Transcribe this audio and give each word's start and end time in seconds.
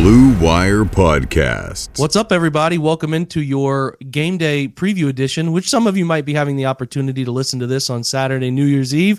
Blue 0.00 0.32
Wire 0.38 0.84
Podcast. 0.84 1.98
What's 1.98 2.14
up, 2.14 2.30
everybody? 2.30 2.78
Welcome 2.78 3.12
into 3.12 3.42
your 3.42 3.96
game 4.12 4.38
day 4.38 4.68
preview 4.68 5.08
edition, 5.08 5.50
which 5.50 5.68
some 5.68 5.88
of 5.88 5.96
you 5.96 6.04
might 6.04 6.24
be 6.24 6.32
having 6.32 6.54
the 6.54 6.66
opportunity 6.66 7.24
to 7.24 7.32
listen 7.32 7.58
to 7.58 7.66
this 7.66 7.90
on 7.90 8.04
Saturday, 8.04 8.52
New 8.52 8.64
Year's 8.64 8.94
Eve. 8.94 9.18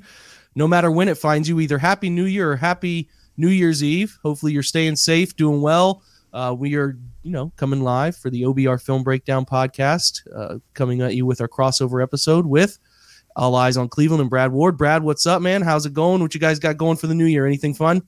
No 0.56 0.70
matter 0.70 0.90
when 0.90 1.10
it 1.10 1.18
finds 1.18 1.50
you, 1.50 1.60
either 1.60 1.78
Happy 1.78 2.10
New 2.10 2.24
Year 2.24 2.54
or 2.54 2.56
Happy 2.56 3.10
New 3.36 3.50
Year's 3.50 3.84
Eve. 3.84 4.18
Hopefully, 4.24 4.54
you're 4.54 4.64
staying 4.64 4.96
safe, 4.96 5.36
doing 5.36 5.60
well. 5.62 6.02
Uh, 6.32 6.56
we 6.58 6.76
are, 6.76 6.98
you 7.24 7.32
know, 7.34 7.52
coming 7.58 7.82
live 7.82 8.16
for 8.16 8.30
the 8.30 8.44
OBR 8.44 8.82
Film 8.82 9.04
Breakdown 9.04 9.46
podcast, 9.46 10.22
uh, 10.34 10.60
coming 10.76 11.02
at 11.02 11.14
you 11.14 11.26
with 11.26 11.42
our 11.42 11.50
crossover 11.50 12.02
episode 12.02 12.46
with 12.46 12.80
All 13.36 13.54
Eyes 13.56 13.76
on 13.76 13.90
Cleveland 13.90 14.22
and 14.22 14.30
Brad 14.30 14.54
Ward. 14.54 14.78
Brad, 14.78 15.04
what's 15.04 15.26
up, 15.26 15.42
man? 15.42 15.62
How's 15.62 15.86
it 15.86 15.94
going? 15.94 16.22
What 16.22 16.34
you 16.34 16.40
guys 16.40 16.58
got 16.58 16.78
going 16.78 16.96
for 16.96 17.08
the 17.08 17.16
new 17.16 17.26
year? 17.26 17.46
Anything 17.46 17.74
fun? 17.74 18.02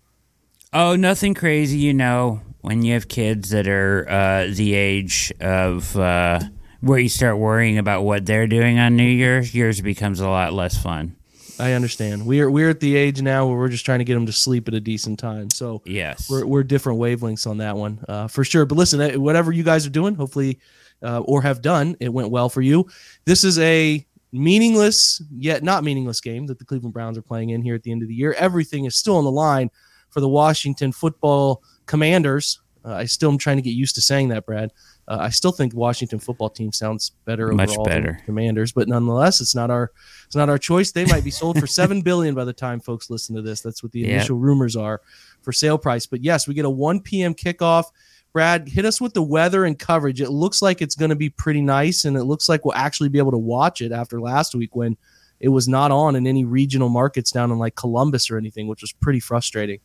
Oh, 0.72 0.96
nothing 0.96 1.34
crazy, 1.34 1.78
you 1.78 1.94
know. 1.94 2.40
When 2.62 2.84
you 2.84 2.94
have 2.94 3.08
kids 3.08 3.50
that 3.50 3.68
are 3.68 4.08
uh, 4.08 4.48
the 4.54 4.74
age 4.76 5.34
of 5.40 5.98
uh, 5.98 6.40
where 6.82 7.00
you 7.00 7.10
start 7.10 7.38
worrying 7.38 7.78
about 7.80 8.04
what 8.04 8.26
they're 8.26 8.48
doing 8.48 8.78
on 8.78 8.96
New 8.96 9.04
Year's, 9.04 9.54
yours 9.56 9.82
becomes 9.82 10.20
a 10.20 10.30
lot 10.30 10.54
less 10.54 10.78
fun. 10.82 11.16
I 11.60 11.74
understand. 11.74 12.26
We're 12.26 12.50
we're 12.50 12.70
at 12.70 12.80
the 12.80 12.96
age 12.96 13.22
now 13.22 13.48
where 13.48 13.58
we're 13.58 13.70
just 13.70 13.86
trying 13.86 14.00
to 14.00 14.06
get 14.06 14.14
them 14.16 14.26
to 14.26 14.32
sleep 14.32 14.68
at 14.68 14.74
a 14.74 14.80
decent 14.80 15.20
time. 15.20 15.50
So 15.52 15.82
Yes. 15.86 16.30
we're 16.30 16.46
we're 16.46 16.64
different 16.64 17.00
wavelengths 17.00 17.46
on 17.48 17.58
that 17.58 17.76
one 17.76 18.04
uh, 18.08 18.28
for 18.28 18.44
sure. 18.44 18.66
But 18.66 18.78
listen, 18.78 19.02
eh, 19.02 19.16
whatever 19.16 19.52
you 19.52 19.64
guys 19.64 19.86
are 19.86 19.92
doing, 19.92 20.16
hopefully, 20.16 20.60
uh, 21.04 21.20
or 21.20 21.42
have 21.42 21.62
done, 21.62 21.96
it 22.00 22.10
went 22.14 22.30
well 22.32 22.50
for 22.50 22.62
you. 22.62 22.88
This 23.26 23.44
is 23.44 23.60
a 23.60 24.06
meaningless 24.32 25.22
yet 25.36 25.62
not 25.64 25.84
meaningless 25.84 26.22
game 26.22 26.48
that 26.48 26.58
the 26.58 26.66
Cleveland 26.66 26.94
Browns 26.94 27.18
are 27.18 27.22
playing 27.24 27.50
in 27.50 27.62
here 27.62 27.76
at 27.76 27.84
the 27.84 27.92
end 27.92 28.02
of 28.02 28.08
the 28.08 28.16
year. 28.16 28.34
Everything 28.38 28.86
is 28.86 28.96
still 28.96 29.18
on 29.18 29.24
the 29.24 29.32
line 29.32 29.70
for 30.10 30.20
the 30.20 30.30
Washington 30.30 30.92
Football 30.92 31.62
Commanders. 31.86 32.60
Uh, 32.84 32.94
I 32.94 33.06
still 33.06 33.32
am 33.32 33.38
trying 33.38 33.58
to 33.58 33.62
get 33.62 33.72
used 33.72 33.96
to 33.96 34.02
saying 34.02 34.30
that, 34.30 34.46
Brad. 34.46 34.72
Uh, 35.08 35.18
I 35.22 35.30
still 35.30 35.52
think 35.52 35.74
Washington 35.74 36.20
football 36.20 36.50
team 36.50 36.72
sounds 36.72 37.12
better 37.26 37.52
Much 37.52 37.70
overall 37.70 37.86
than 37.86 38.04
better. 38.04 38.22
Commanders, 38.26 38.72
but 38.72 38.88
nonetheless, 38.88 39.40
it's 39.40 39.54
not 39.54 39.70
our 39.70 39.92
it's 40.26 40.36
not 40.36 40.50
our 40.50 40.58
choice. 40.58 40.92
They 40.92 41.06
might 41.06 41.24
be 41.24 41.32
sold 41.32 41.60
for 41.60 41.68
seven 41.68 42.02
billion 42.02 42.34
by 42.34 42.46
the 42.46 42.54
time 42.54 42.80
folks 42.80 43.10
listen 43.10 43.36
to 43.36 43.42
this. 43.42 43.62
That's 43.62 43.84
what 43.84 43.92
the 43.92 44.10
initial 44.10 44.38
rumors 44.38 44.76
are 44.76 45.02
for 45.42 45.52
sale 45.52 45.78
price. 45.78 46.06
But 46.06 46.24
yes, 46.24 46.48
we 46.48 46.54
get 46.54 46.66
a 46.66 46.70
1 46.70 47.02
p.m. 47.02 47.36
kickoff. 47.36 47.86
Brad, 48.34 48.70
hit 48.70 48.86
us 48.86 49.02
with 49.02 49.14
the 49.14 49.22
weather 49.22 49.66
and 49.66 49.78
coverage. 49.78 50.22
It 50.22 50.30
looks 50.30 50.62
like 50.62 50.82
it's 50.82 50.96
going 50.96 51.10
to 51.10 51.16
be 51.16 51.30
pretty 51.30 51.62
nice, 51.62 52.06
and 52.06 52.16
it 52.16 52.24
looks 52.24 52.48
like 52.48 52.64
we'll 52.64 52.76
actually 52.76 53.10
be 53.10 53.20
able 53.20 53.32
to 53.32 53.38
watch 53.38 53.82
it 53.82 53.92
after 53.92 54.22
last 54.22 54.56
week 54.56 54.76
when 54.76 54.96
it 55.42 55.50
was 55.50 55.68
not 55.68 55.92
on 55.92 56.16
in 56.16 56.26
any 56.26 56.46
regional 56.46 56.88
markets 56.88 57.32
down 57.32 57.52
in 57.52 57.60
like 57.60 57.76
Columbus 57.76 58.32
or 58.32 58.38
anything, 58.38 58.68
which 58.68 58.82
was 58.82 58.94
pretty 58.94 59.20
frustrating. 59.20 59.80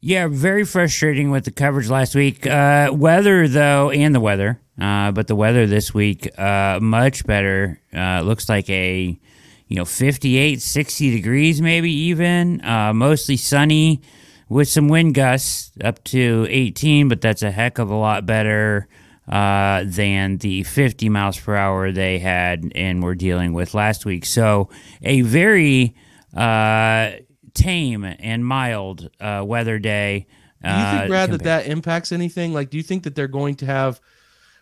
Yeah, 0.00 0.28
very 0.28 0.64
frustrating 0.64 1.30
with 1.32 1.44
the 1.44 1.50
coverage 1.50 1.90
last 1.90 2.14
week. 2.14 2.46
Uh, 2.46 2.90
weather, 2.92 3.48
though, 3.48 3.90
and 3.90 4.14
the 4.14 4.20
weather, 4.20 4.60
uh, 4.80 5.10
but 5.10 5.26
the 5.26 5.34
weather 5.34 5.66
this 5.66 5.92
week, 5.92 6.38
uh, 6.38 6.78
much 6.80 7.26
better. 7.26 7.80
Uh, 7.92 8.20
looks 8.20 8.48
like 8.48 8.70
a, 8.70 9.18
you 9.66 9.76
know, 9.76 9.84
58, 9.84 10.62
60 10.62 11.10
degrees, 11.10 11.60
maybe 11.60 11.90
even. 11.90 12.64
Uh, 12.64 12.92
mostly 12.94 13.36
sunny 13.36 14.00
with 14.48 14.68
some 14.68 14.86
wind 14.86 15.14
gusts 15.14 15.72
up 15.82 16.04
to 16.04 16.46
18, 16.48 17.08
but 17.08 17.20
that's 17.20 17.42
a 17.42 17.50
heck 17.50 17.78
of 17.78 17.90
a 17.90 17.96
lot 17.96 18.24
better 18.24 18.86
uh, 19.26 19.82
than 19.84 20.36
the 20.38 20.62
50 20.62 21.08
miles 21.08 21.40
per 21.40 21.56
hour 21.56 21.90
they 21.90 22.20
had 22.20 22.70
and 22.76 23.02
were 23.02 23.16
dealing 23.16 23.52
with 23.52 23.74
last 23.74 24.06
week. 24.06 24.24
So 24.26 24.70
a 25.02 25.22
very 25.22 25.96
uh, 26.36 27.10
tame 27.58 28.04
and 28.04 28.44
mild 28.44 29.10
uh, 29.20 29.42
weather 29.46 29.78
day. 29.78 30.26
Do 30.62 30.68
you 30.68 30.74
think, 30.74 31.02
uh, 31.02 31.06
Brad, 31.08 31.30
that 31.30 31.42
that 31.44 31.66
impacts 31.66 32.10
anything? 32.10 32.52
Like, 32.52 32.70
do 32.70 32.76
you 32.76 32.82
think 32.82 33.04
that 33.04 33.14
they're 33.14 33.28
going 33.28 33.54
to 33.56 33.66
have? 33.66 34.00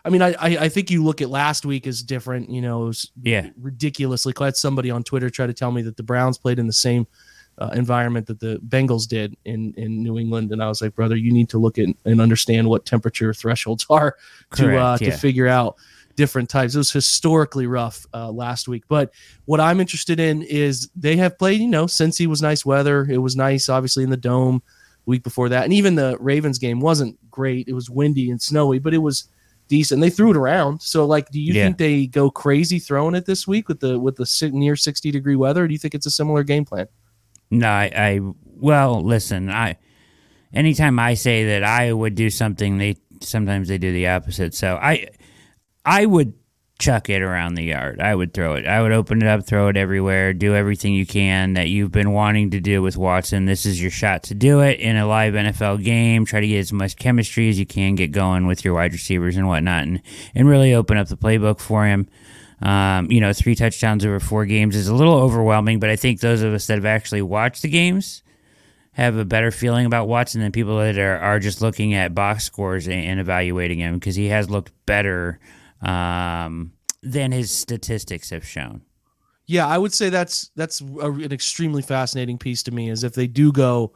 I 0.05 0.11
mean, 0.11 0.23
I 0.23 0.35
I, 0.39 0.49
I 0.61 0.69
think 0.69 0.91
you 0.91 1.03
look 1.03 1.23
at 1.23 1.31
last 1.31 1.65
week 1.65 1.87
as 1.87 2.03
different. 2.03 2.51
You 2.51 2.61
know, 2.61 2.85
it 2.85 2.87
was 2.87 3.11
Yeah. 3.23 3.49
ridiculously. 3.61 4.35
I 4.39 4.45
had 4.45 4.57
somebody 4.57 4.91
on 4.91 5.03
Twitter 5.03 5.31
try 5.31 5.47
to 5.47 5.55
tell 5.55 5.73
me 5.73 5.83
that 5.83 5.97
the 5.97 6.03
Browns 6.03 6.39
played 6.39 6.59
in 6.59 6.67
the 6.67 6.73
same 6.73 7.07
uh, 7.59 7.71
environment 7.75 8.27
that 8.27 8.39
the 8.41 8.61
Bengals 8.69 9.09
did 9.09 9.37
in 9.47 9.73
in 9.79 10.03
New 10.03 10.19
England, 10.19 10.53
and 10.53 10.63
I 10.63 10.69
was 10.69 10.83
like, 10.83 10.95
brother, 10.95 11.17
you 11.17 11.33
need 11.33 11.49
to 11.51 11.59
look 11.59 11.79
at 11.79 11.89
and 12.05 12.21
understand 12.21 12.69
what 12.69 12.85
temperature 12.85 13.33
thresholds 13.33 13.87
are 13.91 14.17
to 14.57 14.77
uh, 14.79 14.99
Correct, 14.99 15.05
to 15.05 15.19
figure 15.19 15.47
out 15.47 15.77
different 16.17 16.49
types. 16.49 16.75
It 16.75 16.79
was 16.79 16.91
historically 16.93 17.67
rough 17.67 18.07
uh, 18.13 18.31
last 18.31 18.69
week, 18.69 18.85
but 18.89 19.13
what 19.45 19.61
I'm 19.61 19.81
interested 19.81 20.19
in 20.19 20.43
is 20.43 20.89
they 20.97 21.17
have 21.17 21.39
played. 21.39 21.61
You 21.61 21.69
know, 21.69 21.87
since 21.87 22.17
he 22.19 22.27
was 22.27 22.43
nice 22.43 22.65
weather, 22.67 23.07
it 23.09 23.19
was 23.19 23.37
nice, 23.37 23.69
obviously 23.69 24.03
in 24.05 24.11
the 24.11 24.17
dome 24.17 24.63
week 25.05 25.23
before 25.23 25.49
that, 25.51 25.65
and 25.65 25.73
even 25.73 25.95
the 25.95 26.17
Ravens 26.19 26.59
game 26.59 26.81
wasn't 26.81 27.17
great. 27.31 27.69
It 27.69 27.75
was 27.75 27.89
windy 27.89 28.31
and 28.31 28.43
snowy, 28.43 28.79
but 28.81 28.93
it 28.95 28.99
was 28.99 29.29
decent. 29.69 30.01
They 30.01 30.11
threw 30.11 30.31
it 30.31 30.37
around. 30.37 30.81
So, 30.83 31.07
like, 31.07 31.31
do 31.31 31.41
you 31.41 31.53
Yeah. 31.53 31.65
think 31.67 31.79
they 31.79 32.07
go 32.07 32.31
crazy 32.31 32.79
throwing 32.79 33.15
it 33.15 33.27
this 33.27 33.47
week 33.47 33.69
with 33.69 33.81
the 33.81 33.99
with 33.99 34.17
the 34.17 34.51
near 34.53 34.75
sixty 34.77 35.11
degree 35.11 35.37
weather? 35.37 35.65
Or 35.65 35.69
do 35.69 35.73
you 35.73 35.79
think 35.79 35.95
it's 35.95 36.07
a 36.07 36.11
similar 36.11 36.43
game 36.43 36.65
plan? 36.65 36.87
No, 37.51 37.69
I, 37.69 37.93
I 37.95 38.21
well, 38.57 39.03
listen, 39.03 39.51
I 39.51 39.77
anytime 40.53 40.99
I 40.99 41.15
say 41.15 41.45
that 41.47 41.63
I 41.63 41.93
would 41.93 42.15
do 42.15 42.31
something, 42.31 42.79
they 42.79 42.97
sometimes 43.21 43.69
they 43.69 43.79
do 43.79 43.93
the 43.93 44.09
opposite. 44.09 44.55
So 44.55 44.77
I 44.77 45.09
I 45.87 46.05
would 46.05 46.35
chuck 46.79 47.09
it 47.09 47.23
around 47.23 47.55
the 47.55 47.63
yard. 47.63 48.01
I 48.01 48.15
would 48.15 48.35
throw 48.35 48.55
it. 48.55 48.67
I 48.67 48.83
would 48.83 48.93
open 48.93 49.23
it 49.23 49.29
up, 49.29 49.47
throw 49.47 49.69
it 49.69 49.77
everywhere, 49.77 50.35
do 50.35 50.55
everything 50.55 50.93
you 50.93 51.07
can 51.07 51.55
that 51.55 51.69
you've 51.69 51.93
been 51.93 52.13
wanting 52.13 52.51
to 52.51 52.61
do 52.61 52.83
with 52.83 52.97
Watson. 52.97 53.47
This 53.47 53.65
is 53.65 53.81
your 53.81 53.91
shot 53.91 54.25
to 54.25 54.35
do 54.35 54.61
it 54.61 54.79
in 54.81 54.97
a 54.97 55.07
live 55.07 55.35
NFL 55.35 55.83
game. 55.83 56.27
Try 56.27 56.41
to 56.41 56.47
get 56.47 56.59
as 56.59 56.73
much 56.73 56.97
chemistry 56.97 57.49
as 57.49 57.59
you 57.59 57.65
can 57.65 57.95
get 57.95 58.13
going 58.13 58.47
with 58.47 58.65
your 58.65 58.75
wide 58.75 58.93
receivers 58.93 59.37
and 59.37 59.49
whatnot 59.49 59.85
and, 59.85 60.03
and 60.35 60.49
really 60.49 60.75
open 60.75 60.99
up 60.99 61.09
the 61.09 61.17
playbook 61.17 61.61
for 61.61 61.87
him. 61.87 62.09
Um, 62.61 63.11
you 63.11 63.21
know, 63.21 63.33
three 63.33 63.55
touchdowns 63.55 64.05
over 64.05 64.19
four 64.19 64.45
games 64.45 64.77
is 64.77 64.89
a 64.89 64.95
little 64.95 65.15
overwhelming, 65.15 65.79
but 65.79 65.91
I 65.91 65.97
think 65.97 66.21
those 66.21 66.43
of 66.43 66.53
us 66.53 66.67
that 66.67 66.75
have 66.75 66.87
actually 66.87 67.23
watched 67.23 67.63
the 67.63 67.69
games 67.69 68.23
have 68.93 69.17
a 69.17 69.25
better 69.25 69.51
feeling 69.51 69.87
about 69.87 70.09
Watson 70.09 70.41
than 70.41 70.53
people 70.53 70.79
that 70.79 70.99
are, 70.99 71.19
are 71.19 71.39
just 71.39 71.61
looking 71.61 71.95
at 71.95 72.15
box 72.15 72.45
scores 72.45 72.87
and, 72.87 73.05
and 73.05 73.21
evaluating 73.21 73.79
him 73.79 73.95
because 73.95 74.17
he 74.17 74.29
has 74.29 74.51
looked 74.51 74.73
better 74.87 75.39
um, 75.83 76.73
than 77.03 77.33
his 77.33 77.51
statistics 77.51 78.31
have 78.31 78.47
shown. 78.47 78.83
Yeah, 79.47 79.67
I 79.67 79.79
would 79.79 79.93
say 79.93 80.11
that's 80.11 80.51
that's 80.57 80.81
a, 80.81 81.11
an 81.11 81.33
extremely 81.33 81.83
fascinating 81.83 82.39
piece 82.39 82.63
to 82.65 82.73
me. 82.73 82.91
Is 82.91 83.05
if 83.05 83.15
they 83.15 83.27
do 83.27 83.53
go 83.53 83.93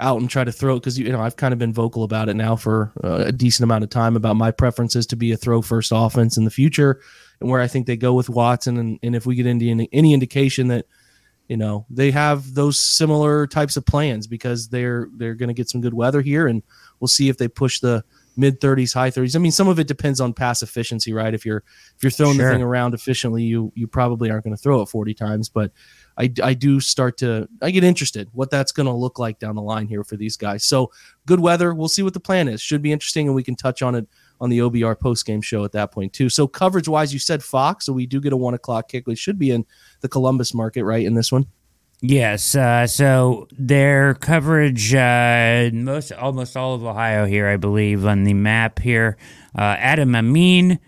out 0.00 0.20
and 0.20 0.30
try 0.30 0.44
to 0.44 0.52
throw 0.52 0.74
because 0.76 0.98
you 0.98 1.10
know 1.10 1.20
I've 1.20 1.36
kind 1.36 1.52
of 1.52 1.58
been 1.58 1.72
vocal 1.72 2.04
about 2.04 2.28
it 2.28 2.34
now 2.34 2.56
for 2.56 2.92
uh, 3.02 3.24
a 3.26 3.32
decent 3.32 3.64
amount 3.64 3.84
of 3.84 3.90
time 3.90 4.16
about 4.16 4.36
my 4.36 4.50
preferences 4.50 5.06
to 5.08 5.16
be 5.16 5.32
a 5.32 5.36
throw 5.36 5.62
first 5.62 5.92
offense 5.94 6.36
in 6.36 6.44
the 6.44 6.50
future, 6.50 7.00
and 7.40 7.48
where 7.48 7.60
I 7.60 7.68
think 7.68 7.86
they 7.86 7.96
go 7.96 8.14
with 8.14 8.28
Watson, 8.28 8.76
and, 8.76 8.98
and 9.02 9.14
if 9.14 9.26
we 9.26 9.34
get 9.34 9.46
into 9.46 9.68
any, 9.68 9.88
any 9.92 10.12
indication 10.12 10.68
that 10.68 10.86
you 11.48 11.56
know 11.56 11.86
they 11.90 12.10
have 12.10 12.54
those 12.54 12.78
similar 12.78 13.46
types 13.46 13.76
of 13.76 13.86
plans 13.86 14.26
because 14.26 14.68
they're 14.68 15.08
they're 15.16 15.34
going 15.34 15.48
to 15.48 15.54
get 15.54 15.68
some 15.68 15.80
good 15.80 15.94
weather 15.94 16.22
here, 16.22 16.48
and 16.48 16.62
we'll 17.00 17.08
see 17.08 17.28
if 17.28 17.36
they 17.36 17.48
push 17.48 17.80
the 17.80 18.04
mid 18.38 18.60
30s 18.60 18.94
high 18.94 19.10
30s 19.10 19.34
i 19.36 19.38
mean 19.38 19.50
some 19.52 19.68
of 19.68 19.78
it 19.78 19.86
depends 19.88 20.20
on 20.20 20.32
pass 20.32 20.62
efficiency 20.62 21.12
right 21.12 21.34
if 21.34 21.44
you're 21.44 21.64
if 21.96 22.02
you're 22.02 22.10
throwing 22.10 22.36
Sure. 22.36 22.46
the 22.46 22.52
thing 22.54 22.62
around 22.62 22.94
efficiently 22.94 23.42
you 23.42 23.72
you 23.74 23.86
probably 23.86 24.30
aren't 24.30 24.44
going 24.44 24.56
to 24.56 24.62
throw 24.62 24.80
it 24.80 24.86
40 24.88 25.12
times 25.12 25.48
but 25.48 25.72
I, 26.16 26.32
I 26.42 26.54
do 26.54 26.80
start 26.80 27.16
to 27.18 27.48
I 27.62 27.70
get 27.70 27.84
interested 27.84 28.28
what 28.32 28.50
that's 28.50 28.72
going 28.72 28.86
to 28.86 28.92
look 28.92 29.18
like 29.20 29.38
down 29.38 29.54
the 29.54 29.62
line 29.62 29.86
here 29.86 30.02
for 30.02 30.16
these 30.16 30.36
guys. 30.36 30.64
So 30.64 30.90
good 31.26 31.38
weather. 31.38 31.72
We'll 31.72 31.88
see 31.88 32.02
what 32.02 32.12
the 32.12 32.18
plan 32.18 32.48
is. 32.48 32.60
Should 32.60 32.82
be 32.82 32.90
interesting, 32.90 33.28
and 33.28 33.36
we 33.36 33.44
can 33.44 33.54
touch 33.54 33.82
on 33.82 33.94
it 33.94 34.08
on 34.40 34.50
the 34.50 34.58
OBR 34.58 34.98
post 34.98 35.24
game 35.26 35.40
show 35.40 35.64
at 35.64 35.70
that 35.72 35.92
point 35.92 36.12
too. 36.12 36.28
So 36.28 36.48
coverage 36.48 36.88
wise, 36.88 37.12
you 37.12 37.20
said 37.20 37.40
Fox, 37.40 37.86
so 37.86 37.92
we 37.92 38.04
do 38.04 38.20
get 38.20 38.32
a 38.32 38.36
one 38.36 38.54
o'clock 38.54 38.88
kick. 38.88 39.06
We 39.06 39.14
should 39.14 39.38
be 39.38 39.52
in 39.52 39.64
the 40.00 40.08
Columbus 40.08 40.54
market, 40.54 40.82
right? 40.82 41.06
In 41.06 41.14
this 41.14 41.30
one, 41.30 41.46
Yes, 42.00 42.54
uh, 42.54 42.86
so 42.86 43.48
their 43.50 44.14
coverage, 44.14 44.94
uh, 44.94 45.70
most 45.72 46.12
almost 46.12 46.56
all 46.56 46.74
of 46.74 46.84
Ohio 46.84 47.26
here, 47.26 47.48
I 47.48 47.56
believe, 47.56 48.06
on 48.06 48.22
the 48.22 48.34
map 48.34 48.78
here. 48.78 49.16
Uh, 49.56 49.74
Adam 49.78 50.14
Amin, 50.14 50.78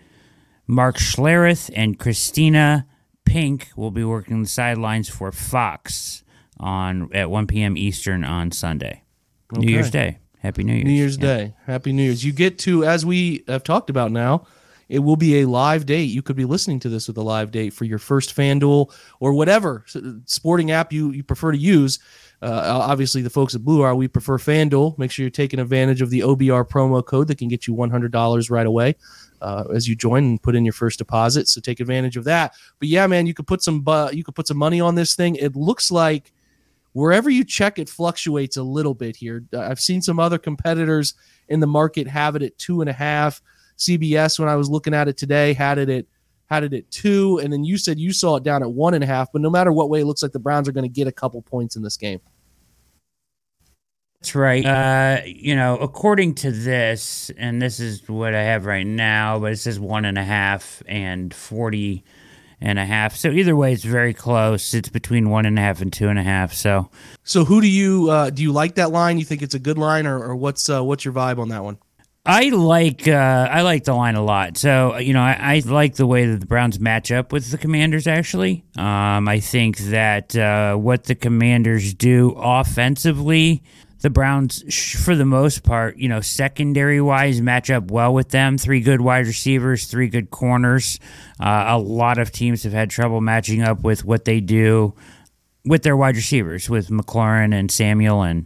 Mark 0.67 0.95
Schlereth, 0.97 1.69
and 1.75 1.99
Kristina 1.99 2.85
Pink 3.25 3.69
will 3.75 3.91
be 3.91 4.05
working 4.05 4.41
the 4.43 4.47
sidelines 4.47 5.09
for 5.09 5.33
Fox 5.33 6.23
on 6.57 7.09
at 7.13 7.29
1 7.29 7.45
p.m. 7.47 7.75
Eastern 7.75 8.23
on 8.23 8.51
Sunday, 8.51 9.03
New 9.51 9.67
Year's 9.69 9.91
Day. 9.91 10.19
Happy 10.39 10.63
New 10.63 10.73
Year's. 10.73 10.85
New 10.85 10.91
Year's 10.93 11.17
Yeah. 11.17 11.21
Day. 11.37 11.53
Happy 11.65 11.91
New 11.91 12.03
Year's. 12.03 12.23
You 12.23 12.31
get 12.31 12.57
to, 12.59 12.85
as 12.85 13.05
we 13.05 13.43
have 13.49 13.63
talked 13.65 13.89
about 13.89 14.11
now, 14.13 14.45
it 14.91 14.99
will 14.99 15.15
be 15.15 15.39
a 15.39 15.47
live 15.47 15.85
date. 15.85 16.09
You 16.09 16.21
could 16.21 16.35
be 16.35 16.43
listening 16.43 16.81
to 16.81 16.89
this 16.89 17.07
with 17.07 17.17
a 17.17 17.21
live 17.21 17.49
date 17.49 17.71
for 17.71 17.85
your 17.85 17.97
first 17.97 18.35
FanDuel 18.35 18.93
or 19.21 19.33
whatever 19.33 19.85
sporting 20.25 20.71
app 20.71 20.91
you, 20.91 21.11
you 21.11 21.23
prefer 21.23 21.53
to 21.53 21.57
use. 21.57 21.99
Uh, 22.41 22.81
obviously, 22.83 23.21
the 23.21 23.29
folks 23.29 23.55
at 23.55 23.63
Blue 23.63 23.81
Wire, 23.81 23.95
we 23.95 24.09
prefer 24.09 24.37
FanDuel. 24.37 24.97
Make 24.97 25.09
sure 25.11 25.23
you're 25.23 25.29
taking 25.29 25.61
advantage 25.61 26.01
of 26.01 26.09
the 26.09 26.19
OBR 26.19 26.67
promo 26.67 27.05
code 27.05 27.29
that 27.29 27.37
can 27.37 27.47
get 27.47 27.67
you 27.67 27.73
$100 27.73 28.51
right 28.51 28.65
away 28.65 28.95
uh, 29.41 29.63
as 29.73 29.87
you 29.87 29.95
join 29.95 30.25
and 30.25 30.43
put 30.43 30.55
in 30.55 30.65
your 30.65 30.73
first 30.73 30.97
deposit. 30.97 31.47
So 31.47 31.61
take 31.61 31.79
advantage 31.79 32.17
of 32.17 32.25
that. 32.25 32.53
But 32.79 32.89
yeah, 32.89 33.07
man, 33.07 33.27
you 33.27 33.33
could 33.33 33.47
put 33.47 33.61
some 33.61 33.85
you 34.11 34.25
could 34.25 34.35
put 34.35 34.47
some 34.47 34.57
money 34.57 34.81
on 34.81 34.95
this 34.95 35.15
thing. 35.15 35.35
It 35.35 35.55
looks 35.55 35.89
like 35.89 36.33
wherever 36.91 37.29
you 37.29 37.45
check 37.45 37.79
it 37.79 37.87
fluctuates 37.87 38.57
a 38.57 38.63
little 38.63 38.93
bit 38.93 39.15
here 39.15 39.45
Uh, 39.53 39.61
i've 39.61 39.79
seen 39.79 40.01
some 40.01 40.19
other 40.19 40.37
competitors 40.37 41.13
in 41.47 41.61
the 41.61 41.67
market 41.67 42.05
have 42.05 42.35
it 42.35 42.41
at 42.41 42.57
two 42.57 42.81
and 42.81 42.89
a 42.89 42.93
half 42.93 43.41
cbs 43.81 44.39
when 44.39 44.49
i 44.49 44.55
was 44.55 44.69
looking 44.69 44.93
at 44.93 45.07
it 45.07 45.17
today 45.17 45.53
had 45.53 45.77
it 45.77 45.89
at 45.89 46.05
had 46.45 46.63
it 46.63 46.73
at 46.73 46.89
two 46.91 47.39
and 47.41 47.51
then 47.51 47.63
you 47.63 47.77
said 47.77 47.99
you 47.99 48.11
saw 48.11 48.35
it 48.35 48.43
down 48.43 48.61
at 48.61 48.71
one 48.71 48.93
and 48.93 49.03
a 49.03 49.07
half 49.07 49.31
but 49.31 49.41
no 49.41 49.49
matter 49.49 49.71
what 49.71 49.89
way 49.89 50.01
it 50.01 50.05
looks 50.05 50.21
like 50.21 50.31
the 50.31 50.39
browns 50.39 50.67
are 50.67 50.73
going 50.73 50.83
to 50.83 50.89
get 50.89 51.07
a 51.07 51.11
couple 51.11 51.41
points 51.41 51.75
in 51.75 51.81
this 51.81 51.97
game 51.97 52.19
That's 54.19 54.35
right. 54.35 54.63
Uh, 54.63 55.21
you 55.25 55.55
know, 55.55 55.77
according 55.77 56.35
to 56.35 56.51
this, 56.51 57.31
and 57.37 57.59
this 57.59 57.79
is 57.79 58.07
what 58.07 58.35
I 58.35 58.43
have 58.43 58.67
right 58.67 58.85
now, 58.85 59.39
but 59.39 59.53
it 59.53 59.57
says 59.57 59.79
one 59.79 60.05
and 60.05 60.15
a 60.15 60.23
half 60.23 60.83
and 60.85 61.33
40 61.33 62.03
and 62.61 62.77
a 62.77 62.85
half. 62.85 63.15
So 63.15 63.29
either 63.29 63.55
way, 63.55 63.73
it's 63.73 63.83
very 63.83 64.13
close. 64.13 64.75
It's 64.75 64.89
between 64.89 65.29
one 65.29 65.47
and 65.47 65.57
a 65.57 65.61
half 65.61 65.81
and 65.81 65.91
two 65.91 66.07
and 66.07 66.19
a 66.19 66.23
half. 66.23 66.53
So 66.53 66.89
so 67.23 67.43
who 67.43 67.61
do 67.61 67.67
you 67.67 68.11
uh, 68.11 68.29
do 68.29 68.43
you 68.43 68.51
like 68.51 68.75
that 68.75 68.91
line 68.91 69.17
you 69.17 69.25
think 69.25 69.41
it's 69.41 69.55
a 69.55 69.59
good 69.59 69.79
line 69.79 70.05
or, 70.05 70.21
or 70.21 70.35
what's 70.35 70.69
uh, 70.69 70.83
what's 70.83 71.03
your 71.03 71.13
vibe 71.13 71.39
on 71.39 71.49
that 71.49 71.63
one 71.63 71.79
I 72.25 72.49
like 72.49 73.07
uh, 73.07 73.47
I 73.51 73.63
like 73.63 73.83
the 73.85 73.95
line 73.95 74.15
a 74.15 74.23
lot. 74.23 74.55
So 74.55 74.97
you 74.97 75.13
know, 75.13 75.21
I, 75.21 75.37
I 75.39 75.59
like 75.65 75.95
the 75.95 76.05
way 76.05 76.27
that 76.27 76.39
the 76.39 76.45
Browns 76.45 76.79
match 76.79 77.11
up 77.11 77.33
with 77.33 77.49
the 77.49 77.57
Commanders. 77.57 78.05
Actually, 78.05 78.63
um, 78.77 79.27
I 79.27 79.39
think 79.39 79.77
that 79.77 80.35
uh, 80.35 80.75
what 80.75 81.05
the 81.05 81.15
Commanders 81.15 81.95
do 81.95 82.35
offensively, 82.37 83.63
the 84.01 84.11
Browns, 84.11 85.03
for 85.03 85.15
the 85.15 85.25
most 85.25 85.63
part, 85.63 85.97
you 85.97 86.09
know, 86.09 86.21
secondary 86.21 87.01
wise, 87.01 87.41
match 87.41 87.71
up 87.71 87.89
well 87.89 88.13
with 88.13 88.29
them. 88.29 88.55
Three 88.55 88.81
good 88.81 89.01
wide 89.01 89.25
receivers, 89.25 89.85
three 89.85 90.07
good 90.07 90.29
corners. 90.29 90.99
Uh, 91.39 91.65
a 91.69 91.79
lot 91.79 92.19
of 92.19 92.31
teams 92.31 92.61
have 92.63 92.73
had 92.73 92.91
trouble 92.91 93.19
matching 93.19 93.63
up 93.63 93.81
with 93.81 94.05
what 94.05 94.25
they 94.25 94.39
do 94.39 94.93
with 95.65 95.81
their 95.81 95.97
wide 95.97 96.15
receivers, 96.15 96.69
with 96.69 96.89
McLaurin 96.89 97.51
and 97.51 97.71
Samuel 97.71 98.21
and 98.21 98.45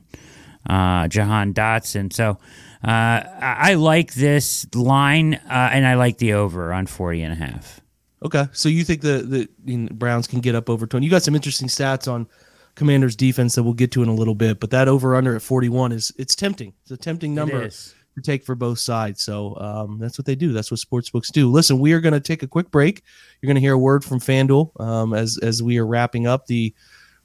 uh, 0.69 1.07
Jahan 1.07 1.53
Dotson. 1.53 2.11
So 2.11 2.37
uh, 2.83 3.23
I, 3.41 3.75
like 3.75 4.13
this 4.13 4.67
line, 4.75 5.35
uh, 5.35 5.69
and 5.71 5.85
I 5.85 5.95
like 5.95 6.17
the 6.17 6.33
over 6.33 6.71
on 6.73 6.85
40 6.85 7.23
and 7.23 7.33
a 7.33 7.35
half. 7.35 7.81
Okay, 8.23 8.47
so 8.53 8.69
you 8.69 8.83
think 8.83 9.01
the 9.01 9.19
the 9.19 9.49
you 9.65 9.77
know, 9.77 9.89
Browns 9.91 10.25
can 10.25 10.39
get 10.39 10.55
up 10.55 10.67
over 10.67 10.87
twenty? 10.87 11.05
You 11.05 11.11
got 11.11 11.21
some 11.21 11.35
interesting 11.35 11.67
stats 11.67 12.11
on 12.11 12.27
Commanders' 12.73 13.15
defense 13.15 13.53
that 13.53 13.61
we'll 13.61 13.73
get 13.73 13.91
to 13.91 14.01
in 14.01 14.09
a 14.09 14.15
little 14.15 14.33
bit, 14.33 14.59
but 14.59 14.71
that 14.71 14.87
over 14.87 15.15
under 15.15 15.35
at 15.35 15.43
forty 15.43 15.69
one 15.69 15.91
is 15.91 16.11
it's 16.17 16.33
tempting. 16.33 16.73
It's 16.81 16.91
a 16.91 16.97
tempting 16.97 17.35
number 17.35 17.69
to 17.69 18.21
take 18.23 18.43
for 18.43 18.55
both 18.55 18.79
sides. 18.79 19.23
So 19.23 19.55
um, 19.57 19.99
that's 19.99 20.17
what 20.17 20.25
they 20.25 20.35
do. 20.35 20.53
That's 20.53 20.71
what 20.71 20.79
sportsbooks 20.79 21.31
do. 21.31 21.51
Listen, 21.51 21.77
we 21.77 21.93
are 21.93 21.99
going 21.99 22.13
to 22.13 22.19
take 22.19 22.41
a 22.41 22.47
quick 22.47 22.71
break. 22.71 23.03
You're 23.41 23.47
going 23.47 23.55
to 23.55 23.61
hear 23.61 23.73
a 23.73 23.77
word 23.77 24.03
from 24.03 24.19
FanDuel 24.19 24.79
um, 24.81 25.13
as 25.13 25.37
as 25.43 25.61
we 25.61 25.77
are 25.77 25.85
wrapping 25.85 26.25
up 26.25 26.47
the 26.47 26.73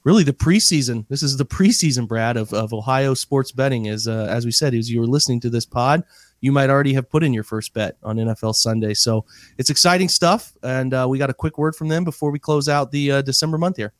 really 0.03 0.23
the 0.23 0.33
preseason. 0.33 1.07
This 1.07 1.23
is 1.23 1.37
the 1.37 1.45
preseason, 1.45 2.07
Brad, 2.07 2.37
of, 2.37 2.53
of 2.53 2.73
Ohio 2.73 3.13
sports 3.13 3.51
betting. 3.51 3.87
As 3.87 4.07
uh, 4.07 4.27
as 4.29 4.45
we 4.45 4.51
said, 4.51 4.73
as 4.73 4.89
you 4.89 4.99
were 4.99 5.07
listening 5.07 5.39
to 5.41 5.49
this 5.49 5.65
pod, 5.65 6.03
you 6.39 6.51
might 6.51 6.69
already 6.69 6.93
have 6.93 7.09
put 7.09 7.23
in 7.23 7.33
your 7.33 7.43
first 7.43 7.73
bet 7.73 7.97
on 8.03 8.17
NFL 8.17 8.55
Sunday. 8.55 8.93
So 8.93 9.25
it's 9.57 9.69
exciting 9.69 10.09
stuff, 10.09 10.53
and 10.63 10.93
uh, 10.93 11.05
we 11.09 11.17
got 11.17 11.29
a 11.29 11.33
quick 11.33 11.57
word 11.57 11.75
from 11.75 11.87
them 11.87 12.03
before 12.03 12.31
we 12.31 12.39
close 12.39 12.67
out 12.67 12.91
the 12.91 13.11
uh, 13.11 13.21
December 13.21 13.57
month 13.57 13.77
here. 13.77 13.93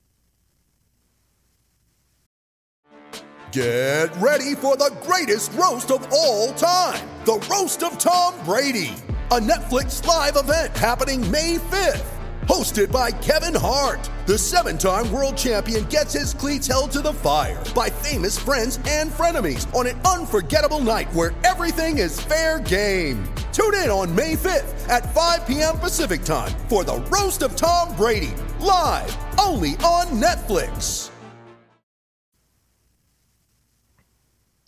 Get 3.52 4.16
ready 4.16 4.56
for 4.56 4.78
the 4.78 4.96
greatest 5.04 5.52
roast 5.54 5.92
of 5.92 6.08
all 6.14 6.54
time 6.54 7.08
the 7.26 7.34
Roast 7.52 7.84
of 7.84 8.00
Tom 8.00 8.34
Brady, 8.46 8.96
a 9.30 9.40
Netflix 9.40 10.04
live 10.08 10.38
event 10.38 10.76
happening 10.76 11.30
May 11.30 11.58
5th. 11.58 12.21
Hosted 12.52 12.92
by 12.92 13.12
Kevin 13.12 13.56
Hart, 13.56 14.10
the 14.26 14.38
seven 14.38 14.78
time 14.78 15.10
world 15.10 15.38
champion 15.38 15.86
gets 15.86 16.12
his 16.12 16.34
cleats 16.34 16.68
held 16.68 16.92
to 16.92 17.00
the 17.00 17.14
fire 17.14 17.64
by 17.74 17.90
famous 17.90 18.38
friends 18.38 18.78
and 18.90 19.10
frenemies 19.10 19.74
on 19.74 19.88
an 19.88 19.98
unforgettable 20.02 20.82
night 20.82 21.08
where 21.14 21.34
everything 21.46 21.98
is 22.00 22.20
fair 22.20 22.60
game. 22.60 23.24
Tune 23.54 23.74
in 23.76 23.90
on 23.90 24.14
May 24.14 24.36
5th 24.36 24.90
at 24.90 25.14
5 25.14 25.48
p.m. 25.48 25.80
Pacific 25.80 26.24
time 26.24 26.52
for 26.68 26.84
the 26.84 26.98
Roast 27.04 27.42
of 27.42 27.56
Tom 27.56 27.96
Brady, 27.96 28.34
live 28.60 29.16
only 29.40 29.76
on 29.86 30.08
Netflix. 30.22 31.10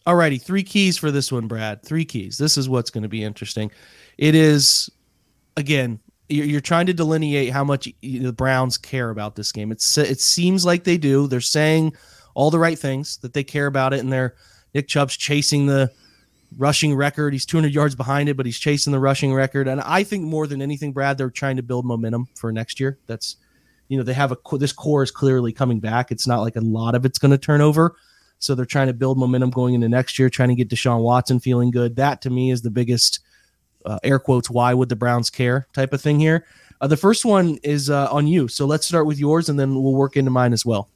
All 0.06 0.16
righty, 0.16 0.38
three 0.38 0.64
keys 0.64 0.98
for 0.98 1.12
this 1.12 1.34
one, 1.34 1.48
Brad. 1.48 1.84
Three 1.84 2.06
keys. 2.06 2.38
This 2.38 2.58
is 2.58 2.70
what's 2.70 2.92
going 2.92 3.04
to 3.04 3.10
be 3.10 3.26
interesting. 3.26 3.72
It 4.18 4.36
is, 4.36 4.90
again, 5.58 6.00
you're, 6.30 6.62
trying 6.62 6.86
to 6.86 6.94
delineate 6.94 7.52
how 7.52 7.64
much 7.64 7.88
the 8.02 8.32
Browns 8.32 8.78
care 8.78 9.10
about 9.10 9.36
this 9.36 9.52
game. 9.52 9.72
It's 9.72 9.98
it 9.98 10.22
seems 10.22 10.66
like 10.66 10.84
they 10.84 10.98
do. 10.98 11.28
They're 11.28 11.42
saying 11.42 11.94
all 12.34 12.50
the 12.50 12.60
right 12.60 12.80
things 12.80 13.18
that 13.18 13.34
they 13.34 13.44
care 13.44 13.68
about 13.68 13.94
it, 13.94 14.00
and 14.00 14.12
they're 14.12 14.36
Nick 14.74 14.88
Chubb's 14.88 15.18
chasing 15.18 15.66
the 15.66 15.92
rushing 16.58 16.96
record. 16.96 17.34
He's 17.34 17.46
200 17.46 17.74
yards 17.74 17.96
behind 17.96 18.30
it, 18.30 18.38
but 18.38 18.46
he's 18.46 18.58
chasing 18.58 18.92
the 18.92 19.00
rushing 19.00 19.34
record. 19.34 19.68
And 19.68 19.82
I 19.82 20.04
think 20.04 20.24
more 20.24 20.48
than 20.48 20.62
anything, 20.62 20.94
Brad, 20.94 21.18
they're 21.18 21.30
trying 21.30 21.58
to 21.58 21.64
build 21.64 21.86
momentum 21.86 22.28
for 22.36 22.52
next 22.52 22.80
year. 22.80 22.98
That's 23.08 23.38
you 23.90 23.98
know 23.98 24.04
they 24.04 24.14
have 24.14 24.32
a 24.32 24.58
this 24.58 24.74
core 24.74 25.04
is 25.04 25.12
clearly 25.12 25.52
coming 25.52 25.80
back. 25.80 26.12
It's 26.12 26.28
not 26.28 26.42
like 26.42 26.56
a 26.56 26.62
lot 26.62 26.96
of 26.96 27.06
it's 27.06 27.20
going 27.20 27.32
to 27.32 27.38
turn 27.38 27.62
over. 27.62 27.96
So 28.40 28.56
they're 28.56 28.66
trying 28.66 28.88
to 28.88 28.94
build 28.94 29.18
momentum 29.18 29.52
going 29.52 29.74
into 29.74 29.88
next 29.88 30.20
year, 30.20 30.30
trying 30.30 30.50
to 30.50 30.56
get 30.56 30.68
Deshaun 30.68 31.02
Watson 31.02 31.40
feeling 31.40 31.72
good. 31.72 31.96
That 31.96 32.22
to 32.24 32.30
me 32.30 32.52
is 32.52 32.62
the 32.62 32.72
biggest 32.72 33.22
uh, 33.86 34.00
air 34.04 34.20
quotes. 34.20 34.50
Why 34.50 34.74
would 34.74 34.90
the 34.90 34.96
Browns 34.96 35.30
care? 35.30 35.68
Type 35.74 35.94
of 35.94 36.02
thing 36.02 36.20
here. 36.20 36.46
Uh, 36.82 36.88
the 36.88 36.98
first 36.98 37.24
one 37.24 37.58
is 37.64 37.90
uh, 37.90 38.08
on 38.12 38.28
you. 38.28 38.48
So 38.48 38.66
let's 38.66 38.88
start 38.88 39.06
with 39.06 39.20
yours, 39.20 39.50
and 39.50 39.60
then 39.60 39.74
we'll 39.74 39.94
work 39.94 40.18
into 40.18 40.32
mine 40.32 40.54
as 40.54 40.66
well. 40.66 40.90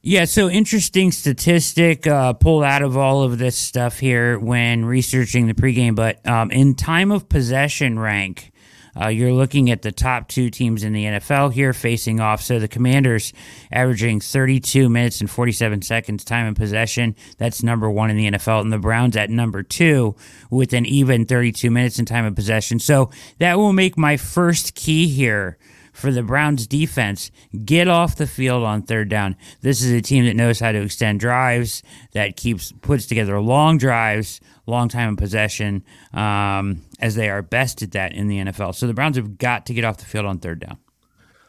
Yeah, 0.00 0.24
so 0.24 0.48
interesting 0.48 1.12
statistic 1.12 2.06
uh, 2.06 2.32
pulled 2.32 2.64
out 2.64 2.82
of 2.82 2.96
all 2.96 3.22
of 3.22 3.38
this 3.38 3.56
stuff 3.56 3.98
here 3.98 4.38
when 4.38 4.84
researching 4.84 5.46
the 5.46 5.54
pregame. 5.54 5.94
But 5.94 6.26
um, 6.26 6.50
in 6.50 6.74
time 6.74 7.10
of 7.10 7.28
possession 7.28 7.98
rank, 7.98 8.52
uh, 9.00 9.08
you're 9.08 9.32
looking 9.32 9.70
at 9.70 9.82
the 9.82 9.92
top 9.92 10.28
two 10.28 10.50
teams 10.50 10.82
in 10.82 10.92
the 10.92 11.04
NFL 11.04 11.52
here 11.52 11.72
facing 11.72 12.20
off. 12.20 12.42
So 12.42 12.58
the 12.58 12.68
Commanders 12.68 13.32
averaging 13.70 14.20
32 14.20 14.88
minutes 14.88 15.20
and 15.20 15.30
47 15.30 15.82
seconds 15.82 16.24
time 16.24 16.46
in 16.46 16.54
possession. 16.54 17.14
That's 17.36 17.62
number 17.62 17.90
one 17.90 18.10
in 18.10 18.16
the 18.16 18.30
NFL. 18.30 18.62
And 18.62 18.72
the 18.72 18.78
Browns 18.78 19.16
at 19.16 19.30
number 19.30 19.62
two 19.62 20.16
with 20.50 20.72
an 20.72 20.86
even 20.86 21.26
32 21.26 21.70
minutes 21.70 21.98
in 21.98 22.06
time 22.06 22.24
of 22.24 22.34
possession. 22.34 22.78
So 22.78 23.10
that 23.38 23.58
will 23.58 23.72
make 23.72 23.96
my 23.96 24.16
first 24.16 24.74
key 24.74 25.08
here 25.08 25.58
for 25.98 26.12
the 26.12 26.22
Browns 26.22 26.68
defense, 26.68 27.32
get 27.64 27.88
off 27.88 28.14
the 28.14 28.26
field 28.26 28.62
on 28.62 28.82
third 28.82 29.08
down. 29.08 29.34
This 29.62 29.82
is 29.82 29.90
a 29.90 30.00
team 30.00 30.26
that 30.26 30.36
knows 30.36 30.60
how 30.60 30.70
to 30.70 30.80
extend 30.80 31.18
drives, 31.18 31.82
that 32.12 32.36
keeps 32.36 32.70
puts 32.70 33.06
together 33.06 33.40
long 33.40 33.78
drives, 33.78 34.40
long 34.70 34.88
time 34.88 35.10
in 35.10 35.16
possession, 35.16 35.84
um, 36.12 36.82
as 37.00 37.14
they 37.14 37.28
are 37.28 37.42
best 37.42 37.82
at 37.82 37.92
that 37.92 38.12
in 38.12 38.28
the 38.28 38.38
NFL. 38.38 38.74
So 38.74 38.86
the 38.86 38.94
Browns 38.94 39.16
have 39.16 39.38
got 39.38 39.66
to 39.66 39.74
get 39.74 39.84
off 39.84 39.98
the 39.98 40.04
field 40.04 40.26
on 40.26 40.38
third 40.38 40.60
down. 40.60 40.78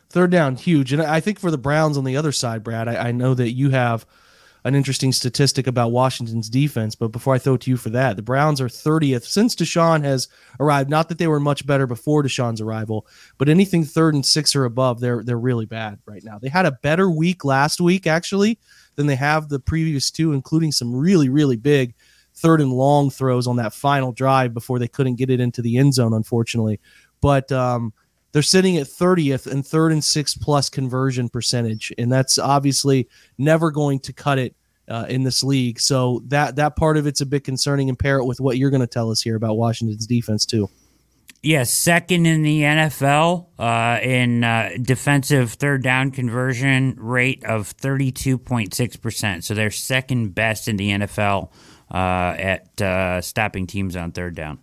Third 0.10 0.32
down, 0.32 0.56
huge. 0.56 0.92
And 0.92 1.02
I 1.02 1.20
think 1.20 1.40
for 1.40 1.52
the 1.52 1.58
Browns 1.58 1.98
on 1.98 2.04
the 2.04 2.18
other 2.18 2.32
side, 2.32 2.64
Brad, 2.64 2.88
I, 2.88 3.10
I 3.10 3.12
know 3.12 3.34
that 3.36 3.52
you 3.52 3.70
have 3.70 4.06
an 4.64 4.76
interesting 4.76 5.12
statistic 5.12 5.68
about 5.68 5.92
Washington's 5.92 6.50
defense. 6.50 6.96
But 6.96 7.10
before 7.10 7.34
I 7.34 7.40
throw 7.40 7.54
it 7.54 7.62
to 7.62 7.72
you 7.72 7.78
for 7.78 7.90
that, 7.92 8.16
the 8.16 8.22
Browns 8.22 8.60
are 8.60 8.68
30th 8.68 9.24
since 9.24 9.56
Deshaun 9.56 10.04
has 10.04 10.28
arrived. 10.60 10.90
Not 10.90 11.10
that 11.10 11.18
they 11.18 11.28
were 11.28 11.40
much 11.40 11.66
better 11.66 11.88
before 11.88 12.24
Deshaun's 12.24 12.62
arrival, 12.62 13.08
but 13.38 13.50
anything 13.50 13.84
third 13.84 14.16
and 14.16 14.26
six 14.26 14.56
or 14.56 14.66
above, 14.66 15.00
they're 15.00 15.24
they're 15.24 15.40
really 15.40 15.66
bad 15.66 16.00
right 16.06 16.24
now. 16.24 16.40
They 16.40 16.50
had 16.50 16.66
a 16.66 16.78
better 16.84 17.10
week 17.10 17.46
last 17.46 17.80
week 17.80 18.08
actually 18.08 18.60
than 18.96 19.08
they 19.08 19.16
have 19.16 19.50
the 19.50 19.60
previous 19.60 20.12
two, 20.12 20.34
including 20.34 20.72
some 20.72 20.94
really 20.94 21.30
really 21.30 21.58
big 21.58 21.96
third 22.40 22.62
and 22.62 22.72
long 22.72 23.10
throws 23.10 23.48
on 23.48 23.58
that 23.58 23.74
final 23.74 24.12
drive 24.12 24.54
before 24.54 24.80
they 24.80 24.88
couldn't 24.88 25.16
get 25.16 25.30
it 25.30 25.40
into 25.40 25.62
the 25.62 25.78
end 25.78 25.94
zone, 25.94 26.14
unfortunately. 26.14 26.80
But 27.22 27.52
um, 27.52 27.94
they're 28.32 28.42
sitting 28.42 28.78
at 28.78 28.88
30th 28.88 29.52
and 29.52 29.66
third 29.66 29.92
and 29.92 30.04
six 30.04 30.36
plus 30.36 30.70
conversion 30.70 31.30
percentage, 31.30 31.94
and 31.98 32.12
that's 32.12 32.38
obviously 32.40 33.08
never 33.38 33.72
going 33.72 34.00
to 34.02 34.14
cut 34.14 34.40
it 34.40 34.56
uh, 34.88 35.06
in 35.10 35.24
this 35.24 35.44
league. 35.44 35.80
So 35.80 36.24
that 36.28 36.56
that 36.56 36.76
part 36.76 36.98
of 36.98 37.08
it's 37.08 37.22
a 37.22 37.26
bit 37.26 37.44
concerning 37.44 37.90
and 37.90 37.98
pair 37.98 38.18
it 38.18 38.26
with 38.26 38.40
what 38.40 38.58
you're 38.58 38.72
going 38.72 38.82
to 38.82 38.88
tell 38.88 39.12
us 39.12 39.22
here 39.22 39.36
about 39.36 39.58
Washington's 39.58 40.08
defense 40.08 40.46
too. 40.46 40.70
Yeah, 41.42 41.64
second 41.64 42.26
in 42.26 42.42
the 42.42 42.62
NFL 42.62 43.46
uh, 43.58 44.00
in 44.04 44.44
uh, 44.44 44.72
defensive 44.82 45.54
third 45.54 45.82
down 45.84 46.12
conversion 46.12 46.96
rate 46.98 47.46
of 47.46 47.78
32.6%. 47.78 49.44
So 49.44 49.54
they're 49.54 49.72
second 49.72 50.36
best 50.36 50.68
in 50.68 50.76
the 50.76 50.90
NFL 50.90 51.50
at 51.96 52.82
uh, 52.82 53.22
stopping 53.22 53.68
teams 53.68 53.96
on 53.96 54.12
third 54.12 54.36
down. 54.36 54.60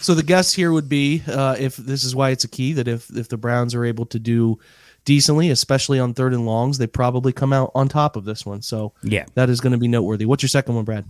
So 0.00 0.14
the 0.14 0.22
guess 0.22 0.52
here 0.52 0.70
would 0.72 0.88
be 0.88 1.22
uh, 1.26 1.56
if 1.58 1.76
this 1.76 2.04
is 2.04 2.14
why 2.14 2.30
it's 2.30 2.44
a 2.44 2.48
key 2.48 2.72
that 2.74 2.88
if 2.88 3.08
if 3.16 3.28
the 3.28 3.36
Browns 3.38 3.74
are 3.74 3.84
able 3.84 4.06
to 4.06 4.18
do 4.18 4.58
decently, 5.04 5.50
especially 5.50 5.98
on 5.98 6.14
third 6.14 6.32
and 6.34 6.44
longs, 6.46 6.78
they 6.78 6.86
probably 6.86 7.32
come 7.32 7.52
out 7.52 7.70
on 7.74 7.88
top 7.88 8.16
of 8.16 8.24
this 8.24 8.44
one. 8.44 8.60
So 8.62 8.92
Yeah. 9.02 9.24
that 9.34 9.48
is 9.50 9.60
going 9.60 9.72
to 9.72 9.78
be 9.78 9.88
noteworthy. 9.88 10.24
What's 10.26 10.42
your 10.42 10.48
second 10.48 10.74
one, 10.74 10.84
Brad? 10.84 11.06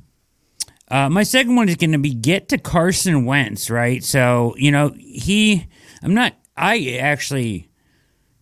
Uh, 0.88 1.09
my 1.09 1.23
second 1.23 1.56
one 1.56 1.68
is 1.68 1.76
going 1.76 1.92
to 1.92 1.99
be 1.99 2.12
get 2.12 2.49
to 2.50 2.59
Carson 2.59 3.25
Wentz, 3.25 3.71
right? 3.71 4.04
So, 4.04 4.54
you 4.59 4.71
know, 4.71 4.92
he, 4.99 5.66
I'm 6.02 6.12
not, 6.12 6.35
I 6.56 6.99
actually 7.00 7.68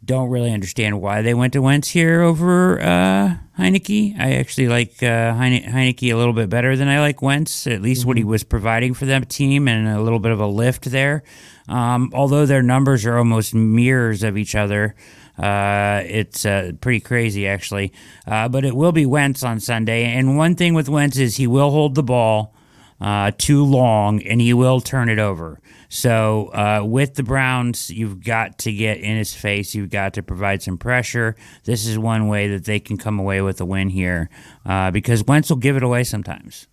don't 0.04 0.28
really 0.28 0.50
understand 0.52 1.00
why 1.00 1.22
they 1.22 1.34
went 1.34 1.52
to 1.52 1.62
Wentz 1.62 1.88
here 1.90 2.20
over 2.20 2.80
uh, 2.80 3.36
Heinicke. 3.58 4.18
I 4.18 4.32
actually 4.32 4.68
like 4.68 5.02
uh, 5.02 5.34
Heine- 5.34 5.64
Heinicke 5.64 6.12
a 6.12 6.16
little 6.16 6.32
bit 6.32 6.48
better 6.48 6.76
than 6.76 6.88
I 6.88 7.00
like 7.00 7.20
Wentz, 7.20 7.66
at 7.66 7.82
least 7.82 8.06
what 8.06 8.16
he 8.16 8.24
was 8.24 8.44
providing 8.44 8.94
for 8.94 9.04
that 9.06 9.28
team 9.28 9.68
and 9.68 9.88
a 9.88 10.00
little 10.00 10.18
bit 10.18 10.32
of 10.32 10.40
a 10.40 10.46
lift 10.46 10.86
there. 10.86 11.22
Um, 11.68 12.10
although 12.14 12.46
their 12.46 12.62
numbers 12.62 13.04
are 13.04 13.18
almost 13.18 13.54
mirrors 13.54 14.22
of 14.22 14.36
each 14.36 14.54
other. 14.54 14.94
Uh, 15.38 16.02
it's 16.04 16.44
uh, 16.44 16.72
pretty 16.80 17.00
crazy, 17.00 17.46
actually. 17.46 17.92
Uh, 18.26 18.48
but 18.48 18.64
it 18.64 18.74
will 18.74 18.92
be 18.92 19.06
Wentz 19.06 19.42
on 19.42 19.60
Sunday. 19.60 20.04
And 20.04 20.36
one 20.36 20.54
thing 20.54 20.74
with 20.74 20.88
Wentz 20.88 21.18
is 21.18 21.36
he 21.36 21.46
will 21.46 21.70
hold 21.70 21.94
the 21.94 22.02
ball 22.02 22.54
uh, 23.00 23.32
too 23.36 23.64
long 23.64 24.22
and 24.22 24.40
he 24.40 24.54
will 24.54 24.80
turn 24.80 25.08
it 25.08 25.18
over. 25.18 25.60
So 25.94 26.46
uh, 26.54 26.82
with 26.86 27.16
the 27.16 27.22
Browns, 27.22 27.90
you've 27.90 28.24
got 28.24 28.56
to 28.60 28.72
get 28.72 29.00
in 29.00 29.18
his 29.18 29.34
face. 29.34 29.74
You've 29.74 29.90
got 29.90 30.14
to 30.14 30.22
provide 30.22 30.62
some 30.62 30.78
pressure. 30.78 31.36
This 31.64 31.86
is 31.86 31.98
one 31.98 32.28
way 32.28 32.48
that 32.48 32.64
they 32.64 32.80
can 32.80 32.96
come 32.96 33.18
away 33.18 33.42
with 33.42 33.60
a 33.60 33.66
win 33.66 33.90
here 33.90 34.30
uh, 34.64 34.90
because 34.90 35.22
Wentz 35.24 35.50
will 35.50 35.58
give 35.58 35.76
it 35.76 35.82
away 35.82 36.04
sometimes. 36.04 36.66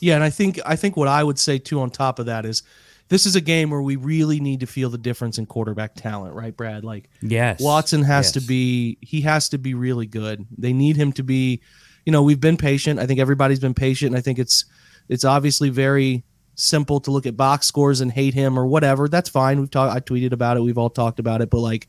Yeah, 0.00 0.14
and 0.16 0.22
I 0.22 0.28
think 0.28 0.60
I 0.66 0.76
think 0.76 0.94
what 0.94 1.08
I 1.08 1.24
would 1.24 1.38
say 1.38 1.58
too 1.58 1.80
on 1.80 1.88
top 1.88 2.18
of 2.18 2.26
that 2.26 2.44
is 2.44 2.62
this 3.08 3.24
is 3.24 3.34
a 3.34 3.40
game 3.40 3.70
where 3.70 3.80
we 3.80 3.96
really 3.96 4.40
need 4.40 4.60
to 4.60 4.66
feel 4.66 4.90
the 4.90 4.98
difference 4.98 5.38
in 5.38 5.46
quarterback 5.46 5.94
talent, 5.94 6.34
right, 6.34 6.54
Brad? 6.54 6.84
Like 6.84 7.08
Yes. 7.22 7.62
Watson 7.62 8.02
has 8.02 8.30
to 8.32 8.42
be 8.42 8.98
he 9.00 9.22
has 9.22 9.48
to 9.48 9.56
be 9.58 9.72
really 9.72 10.06
good. 10.06 10.46
They 10.58 10.74
need 10.74 10.96
him 10.96 11.12
to 11.12 11.22
be, 11.22 11.62
you 12.04 12.12
know, 12.12 12.22
we've 12.22 12.40
been 12.40 12.58
patient. 12.58 13.00
I 13.00 13.06
think 13.06 13.20
everybody's 13.20 13.58
been 13.58 13.72
patient. 13.72 14.10
And 14.10 14.18
I 14.18 14.20
think 14.20 14.38
it's 14.38 14.66
it's 15.08 15.24
obviously 15.24 15.70
very 15.70 16.24
simple 16.54 17.00
to 17.00 17.10
look 17.10 17.26
at 17.26 17.36
box 17.36 17.66
scores 17.66 18.00
and 18.00 18.12
hate 18.12 18.34
him 18.34 18.58
or 18.58 18.66
whatever. 18.66 19.08
That's 19.08 19.28
fine. 19.28 19.60
We've 19.60 19.70
talked 19.70 19.94
I 19.94 20.00
tweeted 20.00 20.32
about 20.32 20.56
it. 20.56 20.60
We've 20.60 20.78
all 20.78 20.90
talked 20.90 21.18
about 21.18 21.40
it, 21.40 21.50
but 21.50 21.60
like 21.60 21.88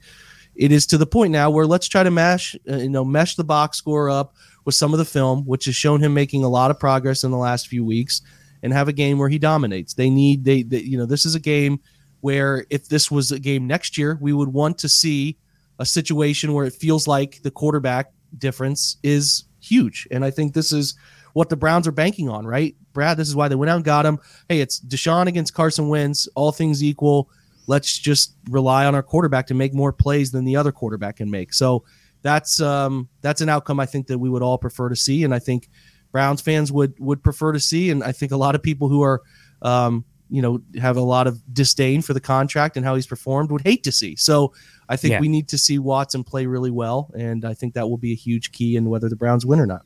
it 0.55 0.71
is 0.71 0.85
to 0.87 0.97
the 0.97 1.05
point 1.05 1.31
now 1.31 1.49
where 1.49 1.65
let's 1.65 1.87
try 1.87 2.03
to 2.03 2.11
mash 2.11 2.55
uh, 2.69 2.77
you 2.77 2.89
know 2.89 3.05
mesh 3.05 3.35
the 3.35 3.43
box 3.43 3.77
score 3.77 4.09
up 4.09 4.35
with 4.65 4.75
some 4.75 4.93
of 4.93 4.99
the 4.99 5.05
film 5.05 5.45
which 5.45 5.65
has 5.65 5.75
shown 5.75 6.01
him 6.01 6.13
making 6.13 6.43
a 6.43 6.49
lot 6.49 6.71
of 6.71 6.79
progress 6.79 7.23
in 7.23 7.31
the 7.31 7.37
last 7.37 7.67
few 7.67 7.83
weeks 7.83 8.21
and 8.63 8.73
have 8.73 8.87
a 8.87 8.93
game 8.93 9.17
where 9.17 9.29
he 9.29 9.39
dominates 9.39 9.93
they 9.93 10.09
need 10.09 10.43
they, 10.43 10.63
they 10.63 10.79
you 10.79 10.97
know 10.97 11.05
this 11.05 11.25
is 11.25 11.35
a 11.35 11.39
game 11.39 11.79
where 12.21 12.65
if 12.69 12.87
this 12.87 13.09
was 13.09 13.31
a 13.31 13.39
game 13.39 13.65
next 13.65 13.97
year 13.97 14.17
we 14.21 14.33
would 14.33 14.49
want 14.49 14.77
to 14.77 14.89
see 14.89 15.37
a 15.79 15.85
situation 15.85 16.53
where 16.53 16.65
it 16.65 16.73
feels 16.73 17.07
like 17.07 17.41
the 17.43 17.51
quarterback 17.51 18.11
difference 18.37 18.97
is 19.03 19.45
huge 19.59 20.07
and 20.11 20.23
i 20.23 20.31
think 20.31 20.53
this 20.53 20.71
is 20.71 20.95
what 21.33 21.49
the 21.49 21.55
browns 21.55 21.87
are 21.87 21.91
banking 21.91 22.29
on 22.29 22.45
right 22.45 22.75
brad 22.93 23.17
this 23.17 23.27
is 23.27 23.35
why 23.35 23.47
they 23.47 23.55
went 23.55 23.69
out 23.69 23.75
and 23.75 23.85
got 23.85 24.05
him 24.05 24.19
hey 24.49 24.59
it's 24.61 24.79
deshaun 24.79 25.27
against 25.27 25.53
carson 25.53 25.87
wentz 25.89 26.27
all 26.35 26.51
things 26.51 26.83
equal 26.83 27.29
let's 27.67 27.97
just 27.97 28.35
rely 28.49 28.85
on 28.85 28.95
our 28.95 29.03
quarterback 29.03 29.47
to 29.47 29.53
make 29.53 29.73
more 29.73 29.93
plays 29.93 30.31
than 30.31 30.45
the 30.45 30.55
other 30.55 30.71
quarterback 30.71 31.17
can 31.17 31.29
make. 31.29 31.53
So 31.53 31.83
that's 32.21 32.59
um, 32.59 33.07
that's 33.21 33.41
an 33.41 33.49
outcome 33.49 33.79
I 33.79 33.85
think 33.85 34.07
that 34.07 34.19
we 34.19 34.29
would 34.29 34.41
all 34.41 34.57
prefer 34.57 34.89
to 34.89 34.95
see, 34.95 35.23
and 35.23 35.33
I 35.33 35.39
think 35.39 35.69
Browns 36.11 36.41
fans 36.41 36.71
would 36.71 36.93
would 36.99 37.23
prefer 37.23 37.51
to 37.53 37.59
see, 37.59 37.89
and 37.89 38.03
I 38.03 38.11
think 38.11 38.31
a 38.31 38.37
lot 38.37 38.55
of 38.55 38.61
people 38.61 38.89
who 38.89 39.01
are 39.01 39.21
um, 39.61 40.05
you 40.29 40.41
know 40.41 40.61
have 40.79 40.97
a 40.97 41.01
lot 41.01 41.27
of 41.27 41.41
disdain 41.53 42.01
for 42.01 42.13
the 42.13 42.19
contract 42.19 42.77
and 42.77 42.85
how 42.85 42.95
he's 42.95 43.07
performed 43.07 43.51
would 43.51 43.61
hate 43.61 43.83
to 43.83 43.91
see. 43.91 44.15
So 44.15 44.53
I 44.89 44.97
think 44.97 45.13
Yeah. 45.13 45.21
we 45.21 45.29
need 45.29 45.47
to 45.49 45.57
see 45.57 45.79
Watson 45.79 46.23
play 46.23 46.45
really 46.45 46.71
well, 46.71 47.09
and 47.17 47.45
I 47.45 47.53
think 47.53 47.73
that 47.75 47.89
will 47.89 47.97
be 47.97 48.11
a 48.11 48.15
huge 48.15 48.51
key 48.51 48.75
in 48.75 48.89
whether 48.89 49.07
the 49.07 49.15
Browns 49.15 49.45
win 49.45 49.59
or 49.59 49.65
not. 49.65 49.85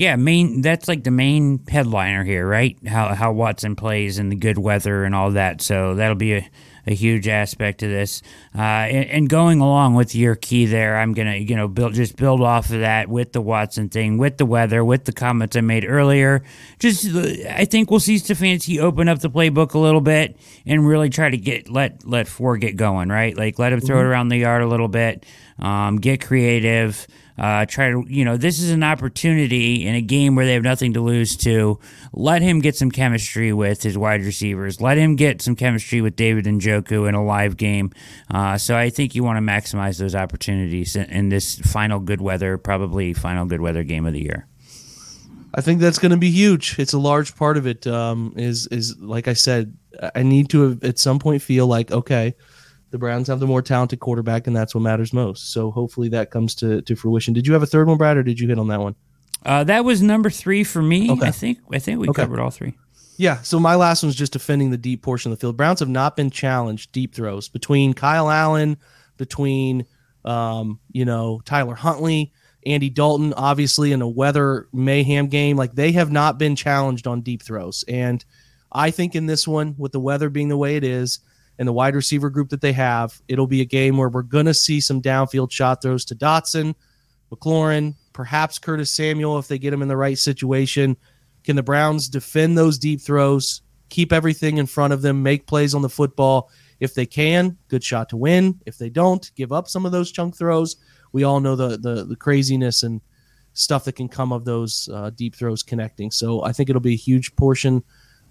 Yeah, 0.00 0.16
main. 0.16 0.62
That's 0.62 0.88
like 0.88 1.04
the 1.04 1.10
main 1.10 1.62
headliner 1.68 2.24
here, 2.24 2.48
right? 2.48 2.74
How 2.88 3.14
how 3.14 3.32
Watson 3.32 3.76
plays 3.76 4.18
in 4.18 4.30
the 4.30 4.34
good 4.34 4.56
weather 4.56 5.04
and 5.04 5.14
all 5.14 5.32
that. 5.32 5.60
So 5.60 5.94
that'll 5.94 6.14
be 6.14 6.36
a, 6.36 6.50
a 6.86 6.94
huge 6.94 7.28
aspect 7.28 7.82
of 7.82 7.90
this. 7.90 8.22
Uh, 8.54 8.60
and, 8.60 9.10
and 9.10 9.28
going 9.28 9.60
along 9.60 9.94
with 9.94 10.14
your 10.14 10.34
key 10.34 10.66
there, 10.66 10.98
I'm 10.98 11.12
gonna 11.12 11.36
you 11.36 11.56
know 11.56 11.68
build 11.68 11.94
just 11.94 12.16
build 12.16 12.40
off 12.40 12.70
of 12.70 12.80
that 12.80 13.08
with 13.08 13.32
the 13.32 13.40
Watson 13.40 13.88
thing, 13.88 14.18
with 14.18 14.38
the 14.38 14.46
weather, 14.46 14.84
with 14.84 15.04
the 15.04 15.12
comments 15.12 15.56
I 15.56 15.60
made 15.60 15.84
earlier. 15.84 16.42
Just 16.78 17.06
I 17.46 17.64
think 17.64 17.90
we'll 17.90 18.00
see 18.00 18.16
Stefanski 18.16 18.80
open 18.80 19.08
up 19.08 19.20
the 19.20 19.30
playbook 19.30 19.74
a 19.74 19.78
little 19.78 20.00
bit 20.00 20.36
and 20.66 20.86
really 20.86 21.10
try 21.10 21.30
to 21.30 21.36
get 21.36 21.70
let 21.70 22.06
let 22.06 22.28
four 22.28 22.56
get 22.56 22.76
going, 22.76 23.08
right? 23.08 23.36
Like 23.36 23.58
let 23.58 23.72
him 23.72 23.80
throw 23.80 24.00
it 24.00 24.04
around 24.04 24.28
the 24.28 24.38
yard 24.38 24.62
a 24.62 24.66
little 24.66 24.88
bit, 24.88 25.24
um, 25.58 25.96
get 25.96 26.24
creative. 26.24 27.06
Uh, 27.38 27.64
try 27.64 27.90
to, 27.90 28.04
you 28.06 28.22
know, 28.22 28.36
this 28.36 28.60
is 28.60 28.68
an 28.70 28.82
opportunity 28.82 29.86
in 29.86 29.94
a 29.94 30.02
game 30.02 30.36
where 30.36 30.44
they 30.44 30.52
have 30.52 30.62
nothing 30.62 30.92
to 30.92 31.00
lose 31.00 31.38
to. 31.38 31.78
Let 32.12 32.42
him 32.42 32.60
get 32.60 32.76
some 32.76 32.90
chemistry 32.90 33.50
with 33.50 33.82
his 33.82 33.96
wide 33.96 34.22
receivers. 34.22 34.78
Let 34.78 34.98
him 34.98 35.16
get 35.16 35.40
some 35.40 35.56
chemistry 35.56 36.02
with 36.02 36.16
David 36.16 36.46
and 36.46 36.60
Njoku 36.70 37.08
in 37.08 37.14
a 37.14 37.24
live 37.24 37.56
game. 37.56 37.90
Uh, 38.30 38.56
so 38.58 38.76
I 38.76 38.90
think 38.90 39.14
you 39.14 39.24
want 39.24 39.36
to 39.36 39.40
maximize 39.52 39.98
those 39.98 40.14
opportunities 40.14 40.96
in, 40.96 41.04
in 41.10 41.28
this 41.28 41.58
final 41.60 41.98
good 42.00 42.20
weather, 42.20 42.58
probably 42.58 43.12
final 43.12 43.44
good 43.46 43.60
weather 43.60 43.82
game 43.82 44.06
of 44.06 44.12
the 44.12 44.20
year. 44.22 44.46
I 45.54 45.60
think 45.62 45.80
that's 45.80 45.98
going 45.98 46.12
to 46.12 46.16
be 46.16 46.30
huge. 46.30 46.78
It's 46.78 46.92
a 46.92 46.98
large 46.98 47.34
part 47.34 47.56
of 47.56 47.66
it. 47.66 47.86
Um, 47.86 48.32
is 48.36 48.68
is 48.68 48.96
like 48.98 49.26
I 49.26 49.32
said, 49.32 49.76
I 50.14 50.22
need 50.22 50.48
to 50.50 50.78
at 50.82 50.98
some 50.98 51.18
point 51.18 51.42
feel 51.42 51.66
like 51.66 51.90
okay, 51.90 52.34
the 52.90 52.98
Browns 52.98 53.26
have 53.26 53.40
the 53.40 53.48
more 53.48 53.60
talented 53.62 53.98
quarterback, 53.98 54.46
and 54.46 54.54
that's 54.54 54.74
what 54.76 54.82
matters 54.82 55.12
most. 55.12 55.52
So 55.52 55.72
hopefully 55.72 56.08
that 56.10 56.30
comes 56.30 56.54
to 56.56 56.82
to 56.82 56.94
fruition. 56.94 57.34
Did 57.34 57.48
you 57.48 57.52
have 57.52 57.64
a 57.64 57.66
third 57.66 57.88
one, 57.88 57.98
Brad, 57.98 58.16
or 58.16 58.22
did 58.22 58.38
you 58.38 58.46
hit 58.46 58.58
on 58.60 58.68
that 58.68 58.80
one? 58.80 58.94
Uh, 59.44 59.64
that 59.64 59.84
was 59.84 60.02
number 60.02 60.30
three 60.30 60.62
for 60.62 60.82
me. 60.82 61.10
Okay. 61.10 61.26
I 61.26 61.30
think. 61.32 61.58
I 61.72 61.78
think 61.80 61.98
we 61.98 62.08
Okay. 62.08 62.22
covered 62.22 62.38
all 62.38 62.50
three. 62.50 62.74
Yeah. 63.20 63.42
So 63.42 63.60
my 63.60 63.74
last 63.74 64.02
one's 64.02 64.16
just 64.16 64.32
defending 64.32 64.70
the 64.70 64.78
deep 64.78 65.02
portion 65.02 65.30
of 65.30 65.36
the 65.36 65.42
field. 65.42 65.58
Browns 65.58 65.80
have 65.80 65.90
not 65.90 66.16
been 66.16 66.30
challenged 66.30 66.90
deep 66.92 67.14
throws 67.14 67.50
between 67.50 67.92
Kyle 67.92 68.30
Allen, 68.30 68.78
between 69.18 69.84
um, 70.24 70.80
you 70.90 71.04
know 71.04 71.42
Tyler 71.44 71.74
Huntley, 71.74 72.32
Andy 72.64 72.88
Dalton, 72.88 73.34
obviously 73.34 73.92
in 73.92 74.00
a 74.00 74.08
weather 74.08 74.68
mayhem 74.72 75.26
game. 75.26 75.58
Like 75.58 75.74
they 75.74 75.92
have 75.92 76.10
not 76.10 76.38
been 76.38 76.56
challenged 76.56 77.06
on 77.06 77.20
deep 77.20 77.42
throws, 77.42 77.84
and 77.88 78.24
I 78.72 78.90
think 78.90 79.14
in 79.14 79.26
this 79.26 79.46
one, 79.46 79.74
with 79.76 79.92
the 79.92 80.00
weather 80.00 80.30
being 80.30 80.48
the 80.48 80.56
way 80.56 80.76
it 80.76 80.84
is 80.84 81.18
and 81.58 81.68
the 81.68 81.74
wide 81.74 81.94
receiver 81.94 82.30
group 82.30 82.48
that 82.48 82.62
they 82.62 82.72
have, 82.72 83.20
it'll 83.28 83.46
be 83.46 83.60
a 83.60 83.66
game 83.66 83.98
where 83.98 84.08
we're 84.08 84.22
gonna 84.22 84.54
see 84.54 84.80
some 84.80 85.02
downfield 85.02 85.52
shot 85.52 85.82
throws 85.82 86.06
to 86.06 86.16
Dotson, 86.16 86.74
McLaurin, 87.30 87.96
perhaps 88.14 88.58
Curtis 88.58 88.90
Samuel 88.90 89.38
if 89.38 89.46
they 89.46 89.58
get 89.58 89.74
him 89.74 89.82
in 89.82 89.88
the 89.88 89.96
right 89.98 90.16
situation. 90.16 90.96
Can 91.44 91.56
the 91.56 91.62
Browns 91.62 92.08
defend 92.08 92.56
those 92.56 92.78
deep 92.78 93.00
throws, 93.00 93.62
keep 93.88 94.12
everything 94.12 94.58
in 94.58 94.66
front 94.66 94.92
of 94.92 95.02
them, 95.02 95.22
make 95.22 95.46
plays 95.46 95.74
on 95.74 95.82
the 95.82 95.88
football? 95.88 96.50
If 96.80 96.94
they 96.94 97.06
can, 97.06 97.56
good 97.68 97.84
shot 97.84 98.08
to 98.10 98.16
win. 98.16 98.60
If 98.66 98.78
they 98.78 98.88
don't, 98.88 99.30
give 99.34 99.52
up 99.52 99.68
some 99.68 99.84
of 99.84 99.92
those 99.92 100.10
chunk 100.10 100.36
throws. 100.36 100.76
We 101.12 101.24
all 101.24 101.40
know 101.40 101.56
the 101.56 101.76
the, 101.76 102.04
the 102.04 102.16
craziness 102.16 102.82
and 102.82 103.00
stuff 103.52 103.84
that 103.84 103.96
can 103.96 104.08
come 104.08 104.32
of 104.32 104.44
those 104.44 104.88
uh, 104.92 105.10
deep 105.10 105.34
throws 105.34 105.62
connecting. 105.62 106.10
So 106.10 106.42
I 106.44 106.52
think 106.52 106.70
it'll 106.70 106.80
be 106.80 106.94
a 106.94 106.96
huge 106.96 107.34
portion 107.36 107.82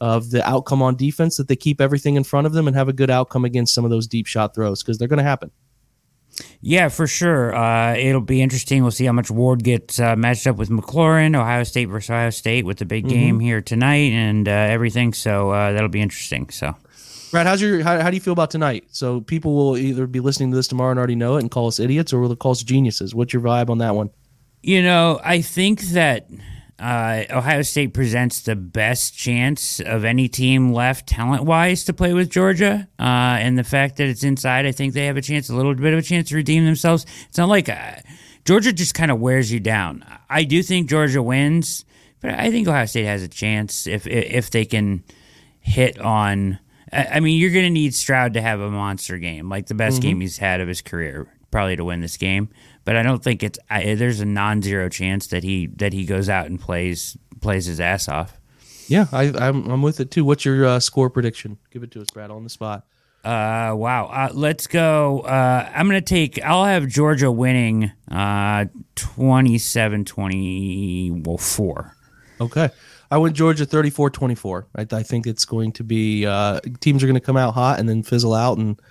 of 0.01 0.31
the 0.31 0.47
outcome 0.47 0.81
on 0.81 0.95
defense 0.95 1.37
that 1.37 1.47
they 1.47 1.55
keep 1.55 1.81
everything 1.81 2.15
in 2.15 2.23
front 2.23 2.47
of 2.47 2.53
them 2.53 2.67
and 2.67 2.75
have 2.75 2.87
a 2.87 2.93
good 2.93 3.09
outcome 3.09 3.43
against 3.45 3.73
some 3.73 3.83
of 3.83 3.91
those 3.91 4.07
deep 4.07 4.27
shot 4.27 4.55
throws 4.55 4.81
because 4.81 4.97
they're 4.97 5.09
going 5.09 5.17
to 5.17 5.23
happen. 5.23 5.51
Yeah, 6.61 6.89
for 6.89 7.07
sure. 7.07 7.55
Uh, 7.55 7.95
it'll 7.95 8.19
be 8.19 8.41
interesting. 8.41 8.81
We'll 8.81 8.91
see 8.91 9.05
how 9.05 9.13
much 9.13 9.31
Ward 9.31 9.63
gets 9.63 9.97
uh, 9.99 10.15
matched 10.17 10.45
up 10.45 10.57
with 10.57 10.69
McLaurin, 10.69 11.33
Ohio 11.39 11.63
State 11.63 11.85
versus 11.85 12.09
Ohio 12.09 12.31
State, 12.31 12.65
with 12.65 12.77
the 12.79 12.85
big 12.85 13.05
Mm-hmm. 13.05 13.13
game 13.15 13.39
here 13.39 13.61
tonight 13.61 14.11
and 14.11 14.47
uh, 14.47 14.51
everything. 14.51 15.13
So 15.13 15.51
uh, 15.51 15.71
that'll 15.71 15.87
be 15.87 16.01
interesting. 16.01 16.49
So. 16.49 16.75
Brad, 17.31 17.45
how's 17.47 17.61
your 17.61 17.81
how, 17.83 18.01
how 18.01 18.09
do 18.09 18.15
you 18.17 18.21
feel 18.21 18.33
about 18.33 18.51
tonight? 18.51 18.85
So 18.91 19.21
people 19.21 19.55
will 19.55 19.77
either 19.77 20.05
be 20.07 20.19
listening 20.19 20.51
to 20.51 20.57
this 20.57 20.67
tomorrow 20.67 20.89
and 20.91 20.97
already 20.97 21.15
know 21.15 21.37
it 21.37 21.41
and 21.41 21.51
call 21.51 21.67
us 21.67 21.79
idiots, 21.79 22.11
or 22.11 22.19
will 22.19 22.27
they 22.29 22.35
call 22.35 22.51
us 22.51 22.61
geniuses? 22.63 23.15
What's 23.15 23.31
your 23.33 23.41
vibe 23.41 23.69
on 23.69 23.77
that 23.77 23.95
one? 23.95 24.09
You 24.61 24.81
know, 24.83 25.21
I 25.23 25.41
think 25.41 25.79
that 25.93 26.27
uh, 26.79 27.23
Ohio 27.29 27.61
State 27.61 27.93
presents 27.93 28.41
the 28.41 28.55
best 28.55 29.15
chance 29.15 29.79
of 29.79 30.05
any 30.05 30.27
team 30.27 30.71
left 30.73 31.07
talent 31.07 31.43
wise 31.43 31.83
to 31.85 31.93
play 31.93 32.13
with 32.13 32.29
Georgia. 32.29 32.87
Uh, 32.99 33.03
and 33.39 33.57
the 33.57 33.63
fact 33.63 33.97
that 33.97 34.07
it's 34.07 34.23
inside, 34.23 34.65
I 34.65 34.71
think 34.71 34.93
they 34.93 35.05
have 35.05 35.17
a 35.17 35.21
chance, 35.21 35.49
a 35.49 35.55
little 35.55 35.75
bit 35.75 35.93
of 35.93 35.99
a 35.99 36.01
chance 36.01 36.29
to 36.29 36.35
redeem 36.35 36.65
themselves. 36.65 37.05
It's 37.27 37.37
not 37.37 37.49
like 37.49 37.69
uh, 37.69 37.95
Georgia 38.45 38.71
just 38.73 38.93
kind 38.93 39.11
of 39.11 39.19
wears 39.19 39.51
you 39.51 39.59
down. 39.59 40.05
I 40.29 40.43
do 40.43 40.63
think 40.63 40.89
Georgia 40.89 41.21
wins, 41.21 41.85
but 42.21 42.31
I 42.31 42.49
think 42.51 42.67
Ohio 42.67 42.85
State 42.85 43.05
has 43.05 43.23
a 43.23 43.27
chance 43.27 43.85
if 43.87 44.07
if 44.07 44.49
they 44.51 44.65
can 44.65 45.03
hit 45.59 45.99
on 45.99 46.59
I 46.91 47.19
mean, 47.19 47.39
you're 47.39 47.51
going 47.51 47.65
to 47.65 47.69
need 47.69 47.93
Stroud 47.93 48.33
to 48.33 48.41
have 48.41 48.59
a 48.61 48.69
monster 48.71 49.19
game, 49.19 49.47
like 49.47 49.67
the 49.67 49.75
best 49.75 49.99
Mm-hmm. 49.99 50.09
game 50.09 50.21
he's 50.21 50.39
had 50.39 50.59
of 50.59 50.67
his 50.67 50.81
career, 50.81 51.27
probably 51.51 51.75
to 51.75 51.85
win 51.85 52.01
this 52.01 52.17
game. 52.17 52.49
But 52.89 52.97
I 52.97 53.03
don't 53.03 53.23
think 53.23 53.43
it's. 53.43 53.59
I, 53.69 53.93
there's 53.93 54.19
a 54.19 54.25
non-zero 54.25 54.89
chance 54.89 55.27
that 55.27 55.43
he 55.43 55.67
that 55.75 55.93
he 55.93 56.05
goes 56.05 56.27
out 56.27 56.47
and 56.47 56.59
plays 56.59 57.15
plays 57.39 57.67
his 57.67 57.79
ass 57.79 58.09
off. 58.09 58.39
Yeah, 58.87 59.05
I, 59.11 59.25
I'm 59.25 59.69
I'm 59.69 59.83
with 59.83 59.99
it 59.99 60.09
too. 60.09 60.25
What's 60.25 60.43
your 60.43 60.65
uh, 60.65 60.79
score 60.79 61.11
prediction? 61.11 61.59
Give 61.69 61.83
it 61.83 61.91
to 61.91 62.01
us, 62.01 62.07
Brad, 62.11 62.31
on 62.31 62.43
the 62.43 62.49
spot. 62.49 62.87
Uh, 63.23 63.73
wow. 63.75 64.07
Uh, 64.07 64.29
let's 64.33 64.65
go. 64.65 65.19
Uh, 65.19 65.69
I'm 65.71 65.87
going 65.87 66.01
to 66.01 66.03
take. 66.03 66.43
I'll 66.43 66.65
have 66.65 66.87
Georgia 66.87 67.31
winning. 67.31 67.91
Uh, 68.09 68.65
27-24. 68.95 71.91
Okay. 72.41 72.69
I 73.11 73.17
went 73.19 73.35
Georgia 73.35 73.67
34 73.67 74.09
24. 74.09 74.67
I, 74.75 74.87
I 74.91 75.03
think 75.03 75.27
it's 75.27 75.45
going 75.45 75.73
to 75.73 75.83
be, 75.83 76.25
uh, 76.25 76.59
teams 76.79 77.03
are 77.03 77.07
going 77.07 77.13
to 77.13 77.19
come 77.19 77.37
out 77.37 77.53
hot 77.53 77.79
and 77.79 77.87
then 77.87 78.01
fizzle 78.01 78.33
out. 78.33 78.57
And, 78.57 78.81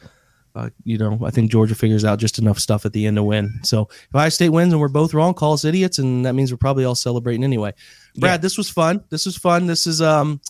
uh, 0.59 0.71
you 0.85 0.99
know, 0.99 1.19
I 1.25 1.31
think 1.31 1.51
Georgia 1.51 1.75
figures 1.75 2.05
out 2.05 2.19
just 2.19 2.39
enough 2.39 2.59
stuff 2.59 2.85
at 2.85 2.93
the 2.93 3.07
end 3.07 3.17
to 3.17 3.23
win. 3.23 3.61
So 3.63 3.89
if 3.91 4.15
Ohio 4.15 4.29
State 4.29 4.49
wins 4.49 4.73
and 4.73 4.81
we're 4.81 4.89
both 4.89 5.15
wrong, 5.15 5.35
call 5.35 5.53
us 5.53 5.65
idiots. 5.65 5.99
And 5.99 6.25
that 6.27 6.35
means 6.35 6.51
we're 6.51 6.59
probably 6.59 6.85
all 6.85 6.95
celebrating 6.95 7.45
anyway. 7.45 7.73
Brad, 8.17 8.33
Yeah. 8.33 8.37
this 8.39 8.59
was 8.59 8.69
fun. 8.69 9.05
This 9.11 9.25
was 9.27 9.37
fun. 9.37 9.67
This 9.67 9.87
is, 9.87 10.03
um, 10.03 10.41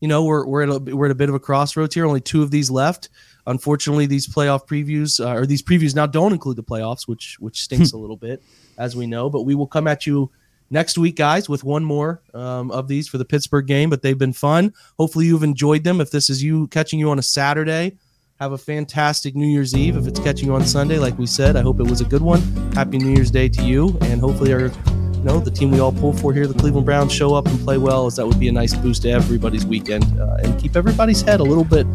you 0.00 0.08
know, 0.08 0.24
we're, 0.24 0.46
we're, 0.46 0.62
at 0.62 0.68
a, 0.68 0.78
we're 0.96 1.06
at 1.06 1.12
a 1.12 1.16
bit 1.16 1.28
of 1.28 1.34
a 1.34 1.40
crossroads 1.40 1.94
here. 1.94 2.06
Only 2.06 2.20
two 2.20 2.42
of 2.42 2.50
these 2.50 2.70
left. 2.70 3.08
Unfortunately, 3.46 4.06
these 4.06 4.26
playoff 4.28 4.66
previews 4.66 5.24
uh, 5.24 5.34
or 5.38 5.46
these 5.46 5.62
previews 5.62 5.94
now 5.94 6.06
don't 6.06 6.32
include 6.32 6.56
the 6.56 6.62
playoffs, 6.62 7.06
which 7.08 7.36
which 7.40 7.62
stinks 7.62 7.92
a 7.94 7.96
little 7.96 8.16
bit, 8.16 8.42
as 8.76 8.94
we 8.94 9.06
know. 9.06 9.30
But 9.30 9.42
we 9.44 9.54
will 9.54 9.66
come 9.66 9.86
at 9.88 10.06
you 10.06 10.30
next 10.70 10.98
week, 10.98 11.16
guys, 11.16 11.48
with 11.48 11.64
one 11.64 11.82
more 11.82 12.20
um, 12.34 12.70
of 12.70 12.88
these 12.88 13.08
for 13.08 13.16
the 13.16 13.24
Pittsburgh 13.24 13.66
game. 13.66 13.88
But 13.88 14.02
they've 14.02 14.18
been 14.18 14.34
fun. 14.34 14.74
Hopefully, 14.98 15.26
you've 15.26 15.42
enjoyed 15.42 15.82
them. 15.82 16.00
If 16.00 16.10
this 16.10 16.28
is 16.28 16.42
you 16.42 16.66
catching 16.68 16.98
you 16.98 17.10
on 17.10 17.18
a 17.18 17.22
Saturday, 17.22 17.96
have 18.40 18.52
a 18.52 18.58
fantastic 18.58 19.34
New 19.34 19.46
Year's 19.46 19.74
Eve. 19.74 19.96
If 19.96 20.06
it's 20.06 20.20
catching 20.20 20.46
you 20.48 20.54
on 20.54 20.64
Sunday, 20.64 20.98
like 20.98 21.18
we 21.18 21.26
said, 21.26 21.56
I 21.56 21.60
hope 21.62 21.80
it 21.80 21.88
was 21.88 22.00
a 22.00 22.04
good 22.04 22.22
one. 22.22 22.40
Happy 22.72 22.98
New 22.98 23.12
Year's 23.12 23.30
Day 23.30 23.48
to 23.48 23.62
you, 23.64 23.98
and 24.02 24.20
hopefully 24.20 24.52
our 24.52 24.60
you 24.60 25.24
know 25.24 25.40
the 25.40 25.50
team 25.50 25.72
we 25.72 25.80
all 25.80 25.90
pull 25.92 26.12
for 26.12 26.32
here, 26.32 26.46
the 26.46 26.54
Cleveland 26.54 26.86
Browns, 26.86 27.12
show 27.12 27.34
up 27.34 27.46
and 27.48 27.58
play 27.60 27.76
well, 27.78 28.06
as 28.06 28.16
that 28.16 28.26
would 28.26 28.38
be 28.38 28.46
a 28.48 28.52
nice 28.52 28.74
boost 28.76 29.02
to 29.02 29.10
everybody's 29.10 29.66
weekend 29.66 30.04
uh, 30.20 30.36
and 30.44 30.58
keep 30.60 30.76
everybody's 30.76 31.22
head 31.22 31.40
a 31.40 31.42
little 31.44 31.64
bit 31.64 31.86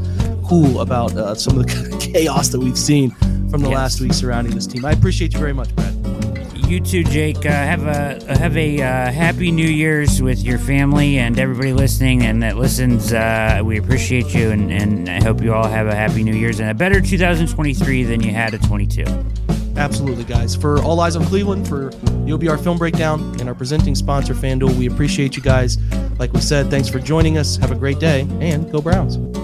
cool 0.46 0.82
about 0.82 1.16
uh, 1.16 1.34
some 1.34 1.58
of 1.58 1.66
the 1.66 1.98
chaos 2.14 2.50
that 2.50 2.60
we've 2.60 2.78
seen 2.78 3.12
from 3.50 3.62
the 3.62 3.70
Yes. 3.70 3.76
last 3.78 4.02
week 4.02 4.12
surrounding 4.14 4.54
this 4.54 4.68
team. 4.68 4.84
I 4.84 4.92
appreciate 4.92 5.32
you 5.34 5.40
very 5.40 5.54
much, 5.54 5.74
Brad. 5.76 6.03
You 6.74 6.80
too, 6.80 7.04
Jake. 7.04 7.46
Uh, 7.46 7.52
have 7.52 7.86
a 7.86 8.36
have 8.36 8.58
a 8.58 8.82
uh, 8.82 9.12
happy 9.12 9.52
New 9.52 9.68
Year's 9.68 10.24
with 10.24 10.42
your 10.42 10.58
family 10.58 11.20
and 11.20 11.38
everybody 11.38 11.72
listening 11.72 12.24
and 12.24 12.42
that 12.42 12.58
listens. 12.58 13.14
Uh, 13.14 13.62
we 13.64 13.78
appreciate 13.78 14.34
you, 14.34 14.50
and, 14.50 14.74
and 14.74 15.08
I 15.08 15.24
hope 15.24 15.44
you 15.44 15.54
all 15.54 15.68
have 15.68 15.86
a 15.86 15.94
happy 15.94 16.24
New 16.24 16.34
Year's 16.34 16.60
and 16.60 16.72
a 16.72 16.74
better 16.74 17.00
2023 17.00 18.06
than 18.06 18.22
you 18.22 18.32
had 18.32 18.56
at 18.56 18.64
22. 18.64 19.04
Absolutely, 19.78 20.24
guys. 20.24 20.56
For 20.56 20.82
All 20.82 21.00
Eyes 21.00 21.16
on 21.16 21.24
Cleveland, 21.26 21.68
for 21.68 21.92
the 21.92 22.32
OBR 22.32 22.64
Film 22.64 22.80
Breakdown, 22.80 23.22
and 23.40 23.48
our 23.48 23.54
presenting 23.54 23.94
sponsor, 23.94 24.34
FanDuel, 24.34 24.76
we 24.76 24.88
appreciate 24.88 25.36
you 25.36 25.44
guys. 25.44 25.78
Like 26.18 26.34
we 26.34 26.42
said, 26.42 26.72
thanks 26.72 26.90
for 26.90 26.98
joining 26.98 27.38
us. 27.38 27.56
Have 27.58 27.72
a 27.72 27.76
great 27.76 28.00
day, 28.00 28.22
and 28.42 28.72
go 28.72 28.82
Browns. 28.82 29.43